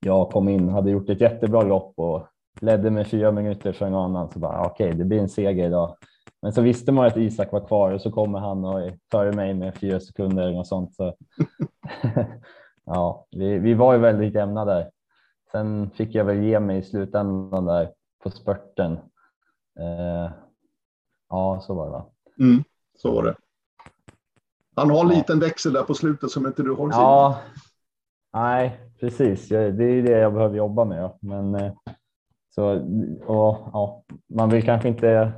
Jag 0.00 0.30
kom 0.30 0.48
in, 0.48 0.68
hade 0.68 0.90
gjort 0.90 1.08
ett 1.08 1.20
jättebra 1.20 1.62
lopp 1.62 1.92
och 1.96 2.26
ledde 2.60 2.90
med 2.90 3.06
fyra 3.06 3.32
minuter 3.32 3.72
för 3.72 3.86
en 3.86 3.94
annan. 3.94 4.30
Så 4.30 4.38
bara 4.38 4.66
okej, 4.66 4.86
okay, 4.86 4.98
det 4.98 5.04
blir 5.04 5.20
en 5.20 5.28
seger 5.28 5.66
idag. 5.66 5.96
Men 6.42 6.52
så 6.52 6.62
visste 6.62 6.92
man 6.92 7.06
att 7.06 7.16
Isak 7.16 7.52
var 7.52 7.66
kvar 7.66 7.92
och 7.92 8.00
så 8.00 8.10
kommer 8.10 8.38
han 8.38 8.64
och 8.64 8.90
före 9.10 9.32
mig 9.32 9.54
med 9.54 9.76
fyra 9.76 10.00
sekunder 10.00 10.58
och 10.58 10.66
sånt. 10.66 10.94
Så 10.94 11.14
ja, 12.84 13.26
vi, 13.30 13.58
vi 13.58 13.74
var 13.74 13.92
ju 13.92 13.98
väldigt 13.98 14.34
jämna 14.34 14.64
där. 14.64 14.90
Sen 15.52 15.90
fick 15.90 16.14
jag 16.14 16.24
väl 16.24 16.42
ge 16.42 16.60
mig 16.60 16.78
i 16.78 16.82
slutändan 16.82 17.64
där 17.64 17.92
på 18.22 18.30
spurten. 18.30 18.92
Eh, 19.80 20.32
ja, 21.28 21.60
så 21.62 21.74
var 21.74 21.86
det 21.86 21.92
va? 21.92 22.06
Mm, 22.40 22.64
så 22.96 23.14
var 23.14 23.24
det. 23.24 23.34
Han 24.76 24.90
har 24.90 25.00
en 25.00 25.10
ja. 25.10 25.16
liten 25.16 25.40
växel 25.40 25.72
där 25.72 25.82
på 25.82 25.94
slutet 25.94 26.30
som 26.30 26.46
inte 26.46 26.62
du 26.62 26.74
har. 26.74 26.90
Ja, 26.90 27.40
nej, 28.32 28.80
precis. 29.00 29.48
Det 29.48 29.58
är 29.58 30.02
det 30.02 30.18
jag 30.18 30.34
behöver 30.34 30.56
jobba 30.56 30.84
med. 30.84 31.10
Men 31.20 31.54
eh, 31.54 31.72
så 32.54 32.64
och, 33.26 33.70
ja, 33.72 34.04
man 34.28 34.50
vill 34.50 34.64
kanske 34.64 34.88
inte. 34.88 35.32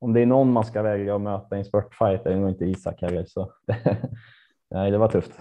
Om 0.00 0.12
det 0.12 0.20
är 0.20 0.26
någon 0.26 0.52
man 0.52 0.64
ska 0.64 0.82
välja 0.82 1.16
att 1.16 1.20
möta 1.20 1.56
i 1.56 1.58
en 1.58 1.64
spurtfight 1.64 2.26
är 2.26 2.30
det 2.30 2.36
nog 2.36 2.50
inte 2.50 2.64
Isak 2.64 3.02
heller. 3.02 3.24
Så 3.24 3.52
nej, 4.70 4.90
det 4.90 4.98
var 4.98 5.08
tufft. 5.08 5.32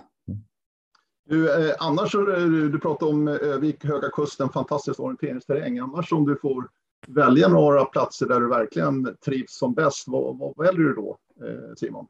Du, 1.26 1.70
eh, 1.70 1.76
annars, 1.80 2.16
eh, 2.16 2.22
du, 2.22 2.70
du 2.70 2.80
pratar 2.80 3.08
om 3.08 3.28
eh, 3.28 3.34
Övik, 3.34 3.86
Höga 3.86 4.10
Kusten, 4.10 4.50
fantastisk 4.50 5.00
orienteringsterräng. 5.00 5.80
Annars 5.80 6.14
om 6.14 6.26
du 6.26 6.36
får 6.36 6.70
välja 7.08 7.48
några 7.48 7.86
platser 7.86 8.28
där 8.28 8.40
du 8.40 8.50
verkligen 8.50 9.16
trivs 9.26 9.58
som 9.58 9.74
bäst, 9.74 10.04
vad, 10.08 10.38
vad 10.38 10.58
väljer 10.58 10.84
du 10.84 10.94
då, 10.94 11.18
eh, 11.46 11.74
Simon? 11.76 12.08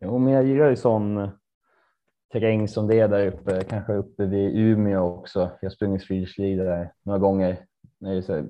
Jo, 0.00 0.18
men 0.18 0.32
jag 0.32 0.46
gillar 0.46 0.70
ju 0.70 0.76
sån 0.76 1.18
eh, 1.18 1.30
terräng 2.32 2.68
som 2.68 2.86
det 2.86 3.00
är 3.00 3.08
där 3.08 3.26
uppe, 3.26 3.64
kanske 3.64 3.94
uppe 3.94 4.26
vid 4.26 4.56
Umeå 4.56 5.18
också. 5.18 5.40
Jag 5.40 5.68
har 5.68 5.74
sprungit 5.74 6.02
Swedish 6.02 6.36
där 6.38 6.92
några 7.02 7.18
gånger. 7.18 7.66
Det 8.00 8.46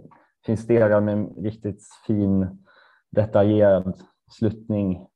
finns 0.47 0.67
delar 0.67 1.01
med 1.01 1.45
riktigt 1.45 1.83
fin 2.07 2.65
detaljerad 3.11 4.01
sluttning 4.31 5.07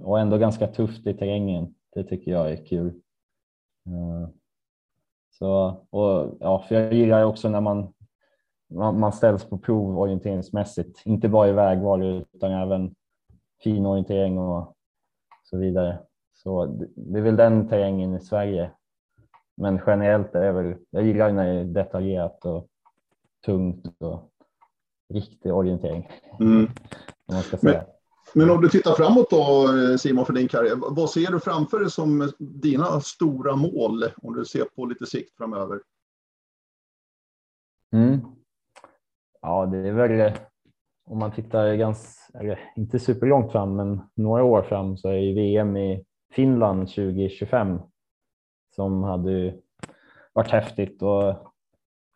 och 0.00 0.20
ändå 0.20 0.38
ganska 0.38 0.66
tufft 0.66 1.06
i 1.06 1.14
terrängen. 1.14 1.74
Det 1.94 2.04
tycker 2.04 2.30
jag 2.30 2.52
är 2.52 2.66
kul. 2.66 3.00
Eh, 3.86 4.28
så, 5.30 5.76
och, 5.90 6.36
ja, 6.40 6.64
för 6.68 6.74
jag 6.74 6.92
gillar 6.92 7.24
också 7.24 7.48
när 7.48 7.60
man, 7.60 7.92
man, 8.74 9.12
ställs 9.12 9.44
på 9.44 9.58
prov 9.58 9.98
orienteringsmässigt, 9.98 11.02
inte 11.06 11.28
bara 11.28 11.48
i 11.48 11.52
vägval 11.52 12.02
utan 12.02 12.52
även 12.52 12.94
fin 13.62 13.86
orientering 13.86 14.38
och 14.38 14.76
så 15.42 15.58
vidare. 15.58 15.98
Så 16.32 16.66
det 16.96 17.18
är 17.18 17.22
väl 17.22 17.36
den 17.36 17.68
terrängen 17.68 18.14
i 18.14 18.20
Sverige. 18.20 18.70
Men 19.56 19.80
generellt 19.86 20.34
är 20.34 20.40
det 20.40 20.52
väl, 20.52 20.74
jag 20.90 21.04
gillar 21.04 21.32
när 21.32 21.54
det 21.54 21.60
är 21.60 21.64
detaljerat 21.64 22.44
och 22.44 22.68
tungt 23.44 24.02
och 24.02 24.30
riktig 25.14 25.54
orientering. 25.54 26.08
Mm. 26.40 26.68
Man 27.32 27.42
ska 27.42 27.56
säga. 27.56 27.72
Men, 27.72 27.86
men 28.34 28.50
om 28.50 28.60
du 28.60 28.68
tittar 28.68 28.94
framåt 28.94 29.30
då 29.30 29.68
Simon 29.98 30.26
för 30.26 30.32
din 30.32 30.48
karriär, 30.48 30.76
vad 30.76 31.10
ser 31.10 31.32
du 31.32 31.40
framför 31.40 31.80
dig 31.80 31.90
som 31.90 32.32
dina 32.38 33.00
stora 33.00 33.56
mål 33.56 34.04
om 34.16 34.34
du 34.34 34.44
ser 34.44 34.64
på 34.64 34.86
lite 34.86 35.06
sikt 35.06 35.36
framöver? 35.36 35.80
Mm. 37.92 38.20
Ja, 39.40 39.66
det 39.66 39.78
är 39.78 39.92
väl 39.92 40.32
om 41.04 41.18
man 41.18 41.32
tittar 41.32 41.74
ganska, 41.74 42.38
eller 42.38 42.72
inte 42.76 42.98
superlångt 42.98 43.52
fram, 43.52 43.76
men 43.76 44.00
några 44.14 44.44
år 44.44 44.62
fram 44.62 44.96
så 44.96 45.08
är 45.08 45.16
ju 45.16 45.34
VM 45.34 45.76
i 45.76 46.04
Finland 46.30 46.88
2025 46.88 47.78
som 48.74 49.02
hade 49.02 49.54
varit 50.32 50.50
häftigt 50.50 51.02
och 51.02 51.52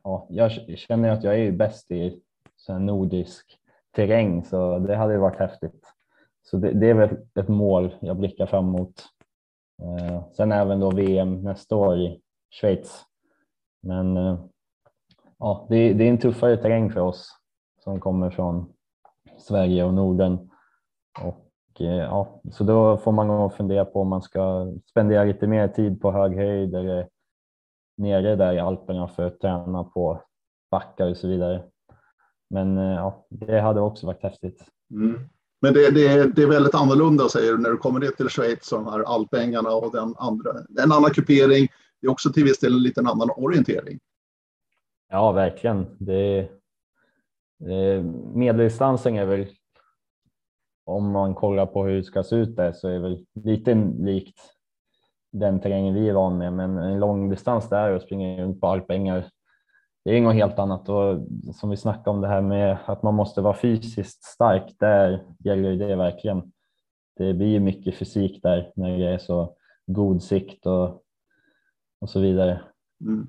ja, 0.03 0.27
jag 0.31 0.51
känner 0.79 1.11
att 1.11 1.25
jag 1.25 1.39
är 1.39 1.53
bäst 1.53 1.91
i 1.91 2.21
så 2.57 2.79
nordisk 2.79 3.59
terräng 3.91 4.45
så 4.45 4.79
det 4.79 4.97
hade 4.97 5.19
varit 5.19 5.39
häftigt. 5.39 5.86
Så 6.51 6.57
det, 6.57 6.73
det, 6.73 6.91
är 6.91 6.95
väl 6.95 7.17
ett 7.35 7.49
mål 7.49 7.95
jag 8.01 8.17
blickar 8.17 8.47
fram 8.47 8.69
emot. 8.69 9.05
Eh, 9.83 10.23
sen 10.33 10.53
även 10.53 10.81
då 10.81 10.91
VM 10.91 11.43
nästa 11.43 11.77
år 11.77 11.99
i 11.99 12.21
Schweiz. 12.61 13.05
Men 13.83 14.17
eh, 14.17 14.39
ja, 15.39 15.67
det, 15.71 15.93
det, 15.93 16.05
är 16.05 16.09
en 16.09 16.19
tuffare 16.19 16.57
terräng 16.57 16.91
för 16.91 17.01
oss 17.01 17.37
som 17.85 18.01
kommer 18.01 18.31
från 18.31 18.73
Sverige 19.39 19.85
och 19.85 19.95
Norden. 19.95 20.51
Och, 21.23 21.81
eh, 21.81 21.97
ja, 21.97 22.41
så 22.53 22.65
då 22.65 22.97
får 22.97 23.13
man 23.13 23.27
nog 23.27 23.53
fundera 23.53 23.85
på 23.85 24.01
om 24.01 24.09
man 24.09 24.23
ska 24.23 24.73
spendera 24.91 25.25
lite 25.25 25.47
mer 25.47 25.69
tid 25.69 26.01
på 26.01 26.13
hög 26.13 26.37
höjd 26.37 26.75
eller 26.75 27.09
nere 27.97 28.37
där 28.37 28.53
i 28.53 28.59
Alperna 28.59 29.09
för 29.09 29.27
att 29.27 29.41
träna 29.41 29.85
på 29.85 30.23
backar 30.71 31.11
och 31.11 31.17
så 31.17 31.29
vidare. 31.29 31.65
Men 32.51 32.79
eh, 32.79 32.95
ja, 32.95 33.27
det 33.31 33.61
hade 33.61 33.81
också 33.81 34.07
varit 34.07 34.23
häftigt. 34.23 34.69
Mm. 34.91 35.29
Men 35.61 35.75
det, 35.75 35.91
det, 35.91 36.33
det, 36.37 36.43
är 36.43 36.47
väldigt 36.47 36.75
annorlunda 36.75 37.29
säger 37.29 37.53
du 37.53 37.59
när 37.59 37.71
du 37.71 37.77
kommer 37.77 38.01
ner 38.01 38.09
till 38.09 38.29
Schweiz 38.29 38.73
och 38.73 38.85
de 38.85 38.93
här 38.93 39.01
alpängarna 39.01 39.71
och 39.71 39.93
den 39.93 40.15
andra. 40.19 40.51
En 40.83 40.93
annan 40.93 41.11
kupering. 41.11 41.69
Det 42.01 42.07
är 42.07 42.11
också 42.11 42.33
till 42.33 42.45
viss 42.45 42.61
del 42.61 42.73
en 42.73 42.83
liten 42.83 43.07
annan 43.07 43.31
orientering. 43.37 43.99
Ja, 45.09 45.33
verkligen. 45.33 45.87
Det, 45.99 46.49
det, 47.59 48.03
medeldistansen 48.35 49.17
är 49.17 49.27
väl 49.27 49.47
om 50.85 51.11
man 51.11 51.35
kollar 51.35 51.67
på 51.67 51.85
hur 51.85 51.97
det 51.97 52.05
ska 52.05 52.23
se 52.23 52.37
ut 52.37 52.57
där 52.57 52.73
så 52.73 52.89
är 52.89 52.93
det 52.93 52.99
väl 52.99 53.27
lite 53.35 53.75
likt 53.99 54.41
den 55.33 55.61
terrängen 55.61 55.95
vi 55.95 56.09
är 56.09 56.13
van 56.13 56.39
med, 56.39 56.53
men 56.53 56.79
en 56.79 57.01
långdistans 57.01 57.69
där 57.69 57.91
och 57.91 58.03
springa 58.03 58.43
runt 58.43 58.61
på 58.61 58.67
alpängar 58.67 59.27
det 60.07 60.17
är 60.17 60.21
något 60.21 60.35
helt 60.35 60.59
annat 60.59 60.89
och 60.89 61.19
som 61.55 61.71
vi 61.71 61.77
snackade 61.77 62.11
om 62.11 62.21
det 62.21 62.29
här 62.29 62.41
med 62.41 62.79
att 62.87 63.03
man 63.03 63.15
måste 63.15 63.41
vara 63.41 63.57
fysiskt 63.57 64.25
stark. 64.25 64.75
Där 64.79 65.25
gäller 65.39 65.77
det 65.77 65.97
verkligen. 65.97 66.53
Det 67.17 67.35
blir 67.35 67.61
mycket 67.61 67.95
fysik 67.95 68.43
där 68.43 68.73
när 68.77 68.99
det 68.99 69.07
är 69.07 69.19
så 69.19 69.57
god 69.87 70.23
sikt 70.23 70.67
och, 70.67 71.03
och 72.01 72.11
så 72.11 72.21
vidare. 72.21 72.61
Mm. 73.01 73.29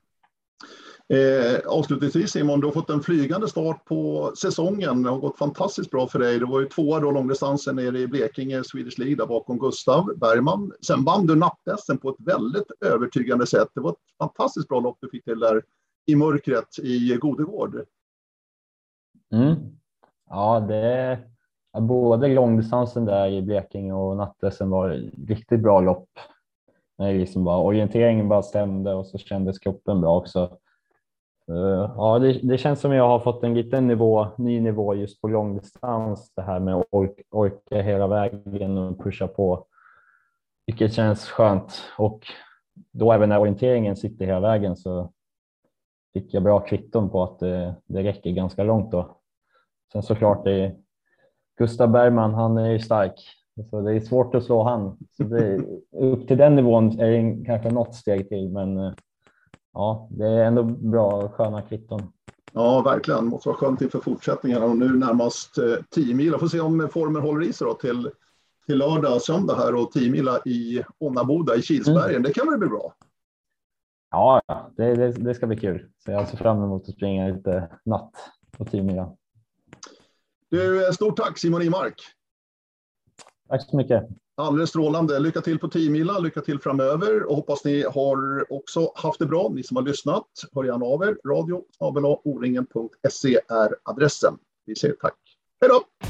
Eh, 1.13 1.59
avslutningsvis 1.67 2.31
Simon, 2.31 2.59
du 2.59 2.67
har 2.67 2.73
fått 2.73 2.89
en 2.89 3.03
flygande 3.03 3.47
start 3.47 3.85
på 3.85 4.31
säsongen. 4.41 5.03
Det 5.03 5.09
har 5.09 5.19
gått 5.19 5.37
fantastiskt 5.37 5.91
bra 5.91 6.07
för 6.07 6.19
dig. 6.19 6.39
Du 6.39 6.45
var 6.45 6.59
ju 6.59 6.67
tvåa 6.67 6.99
då 6.99 7.11
långdistansen 7.11 7.75
nere 7.75 7.99
i 7.99 8.07
Blekinge, 8.07 8.63
Swedish 8.63 8.99
League, 8.99 9.15
där 9.15 9.25
bakom 9.25 9.59
Gustav 9.59 10.17
Bergman. 10.17 10.71
Sen 10.81 11.03
vann 11.03 11.27
du 11.27 11.35
napp 11.35 11.59
på 12.01 12.09
ett 12.09 12.27
väldigt 12.27 12.71
övertygande 12.85 13.47
sätt. 13.47 13.67
Det 13.73 13.81
var 13.81 13.91
ett 13.91 14.17
fantastiskt 14.17 14.67
bra 14.67 14.79
lopp 14.79 14.97
du 15.01 15.09
fick 15.09 15.23
till 15.23 15.39
där 15.39 15.61
i 16.07 16.15
mörkret 16.15 16.79
i 16.83 17.17
Godegård. 17.21 17.85
Mm. 19.31 19.55
Ja, 20.29 20.59
det 20.59 21.19
både 21.81 22.27
långdistansen 22.27 23.05
där 23.05 23.27
i 23.27 23.41
Blekinge 23.41 23.93
och 23.93 24.17
Nattdressen 24.17 24.69
var 24.69 24.89
riktigt 25.27 25.59
bra 25.59 25.79
lopp. 25.79 26.09
Nej, 26.97 27.17
liksom 27.17 27.43
bara, 27.43 27.57
orienteringen 27.57 28.29
bara 28.29 28.43
stämde 28.43 28.93
och 28.93 29.07
så 29.07 29.17
kändes 29.17 29.59
kroppen 29.59 30.01
bra 30.01 30.17
också. 30.17 30.57
Eh, 31.47 31.91
ja, 31.97 32.19
det, 32.19 32.33
det, 32.33 32.57
känns 32.57 32.79
som 32.79 32.93
jag 32.93 33.07
har 33.07 33.19
fått 33.19 33.43
en 33.43 33.53
liten 33.53 33.87
nivå, 33.87 34.27
ny 34.37 34.61
nivå 34.61 34.95
just 34.95 35.21
på 35.21 35.27
långdistans. 35.27 36.31
Det 36.35 36.41
här 36.41 36.59
med 36.59 36.75
att 36.75 36.87
orka, 36.89 37.23
orka 37.29 37.81
hela 37.81 38.07
vägen 38.07 38.77
och 38.77 38.99
pusha 39.03 39.27
på, 39.27 39.65
vilket 40.65 40.93
känns 40.93 41.29
skönt. 41.29 41.83
Och 41.97 42.27
då 42.91 43.11
även 43.11 43.29
när 43.29 43.39
orienteringen 43.39 43.95
sitter 43.95 44.25
hela 44.25 44.39
vägen 44.39 44.77
så 44.77 45.11
fick 46.19 46.33
jag 46.33 46.43
bra 46.43 46.59
kvitton 46.59 47.09
på 47.09 47.23
att 47.23 47.39
det, 47.39 47.75
det 47.85 48.03
räcker 48.03 48.31
ganska 48.31 48.63
långt 48.63 48.91
då. 48.91 49.17
Sen 49.91 50.03
såklart 50.03 50.43
det 50.43 50.51
är 50.51 50.75
Gustav 51.57 51.91
Bergman, 51.91 52.33
han 52.33 52.57
är 52.57 52.71
ju 52.71 52.79
stark. 52.79 53.13
Så 53.69 53.81
det 53.81 53.95
är 53.95 53.99
svårt 53.99 54.35
att 54.35 54.43
slå 54.43 54.63
han. 54.63 54.97
Så 55.17 55.23
det, 55.23 55.61
upp 55.91 56.27
till 56.27 56.37
den 56.37 56.55
nivån 56.55 56.99
är 56.99 57.11
det 57.11 57.45
kanske 57.45 57.69
något 57.69 57.95
steg 57.95 58.29
till, 58.29 58.49
men 58.49 58.95
ja, 59.73 60.07
det 60.11 60.27
är 60.27 60.45
ändå 60.45 60.63
bra 60.63 61.29
sköna 61.29 61.61
kvitton. 61.61 62.01
Ja, 62.53 62.81
verkligen. 62.81 63.25
Måste 63.25 63.49
vara 63.49 63.57
skönt 63.57 63.81
inför 63.81 63.99
fortsättningen 63.99 64.63
och 64.63 64.77
nu 64.77 64.89
närmast 64.89 65.55
10 65.89 66.15
mil. 66.15 66.27
Jag 66.27 66.39
får 66.39 66.47
se 66.47 66.59
om 66.59 66.89
formen 66.93 67.21
håller 67.21 67.45
i 67.45 67.53
sig 67.53 67.67
då 67.67 67.73
till, 67.73 68.09
till 68.65 68.77
lördag, 68.77 69.21
söndag 69.21 69.55
här 69.55 69.75
och 69.75 69.91
10 69.91 70.11
mila 70.11 70.39
i 70.45 70.83
Onnaboda 70.99 71.55
i 71.55 71.61
Kilsbergen. 71.61 72.09
Mm. 72.09 72.23
Det 72.23 72.33
kan 72.33 72.49
väl 72.49 72.59
bli 72.59 72.69
bra? 72.69 72.93
Ja, 74.11 74.41
det, 74.77 74.95
det, 74.95 75.11
det, 75.11 75.35
ska 75.35 75.47
bli 75.47 75.57
kul. 75.57 75.89
Så 75.97 76.11
jag 76.11 76.27
ser 76.27 76.37
fram 76.37 76.63
emot 76.63 76.89
att 76.89 76.95
springa 76.95 77.27
lite 77.27 77.69
natt 77.85 78.13
på 78.57 78.65
10 78.65 78.83
mila. 78.83 79.15
Du, 80.49 80.93
stort 80.93 81.17
tack 81.17 81.37
Simon 81.37 81.61
Imark. 81.61 82.01
Tack 83.49 83.69
så 83.69 83.77
mycket. 83.77 84.07
Alldeles 84.35 84.69
strålande. 84.69 85.19
Lycka 85.19 85.41
till 85.41 85.59
på 85.59 85.67
10 85.67 85.89
mila, 85.89 86.19
lycka 86.19 86.41
till 86.41 86.59
framöver 86.59 87.23
och 87.23 87.35
hoppas 87.35 87.65
ni 87.65 87.83
har 87.83 88.45
också 88.53 88.91
haft 88.95 89.19
det 89.19 89.25
bra, 89.25 89.49
ni 89.53 89.63
som 89.63 89.77
har 89.77 89.83
lyssnat. 89.83 90.27
Hör 90.55 90.63
gärna 90.63 90.85
av 90.85 91.03
er. 91.03 91.17
Radio 91.27 91.63
o-ringen.se 92.23 93.39
är 93.49 93.75
adressen. 93.83 94.37
Vi 94.65 94.75
säger 94.75 94.95
tack. 95.01 95.17
Hej 95.61 95.69
då! 95.69 96.07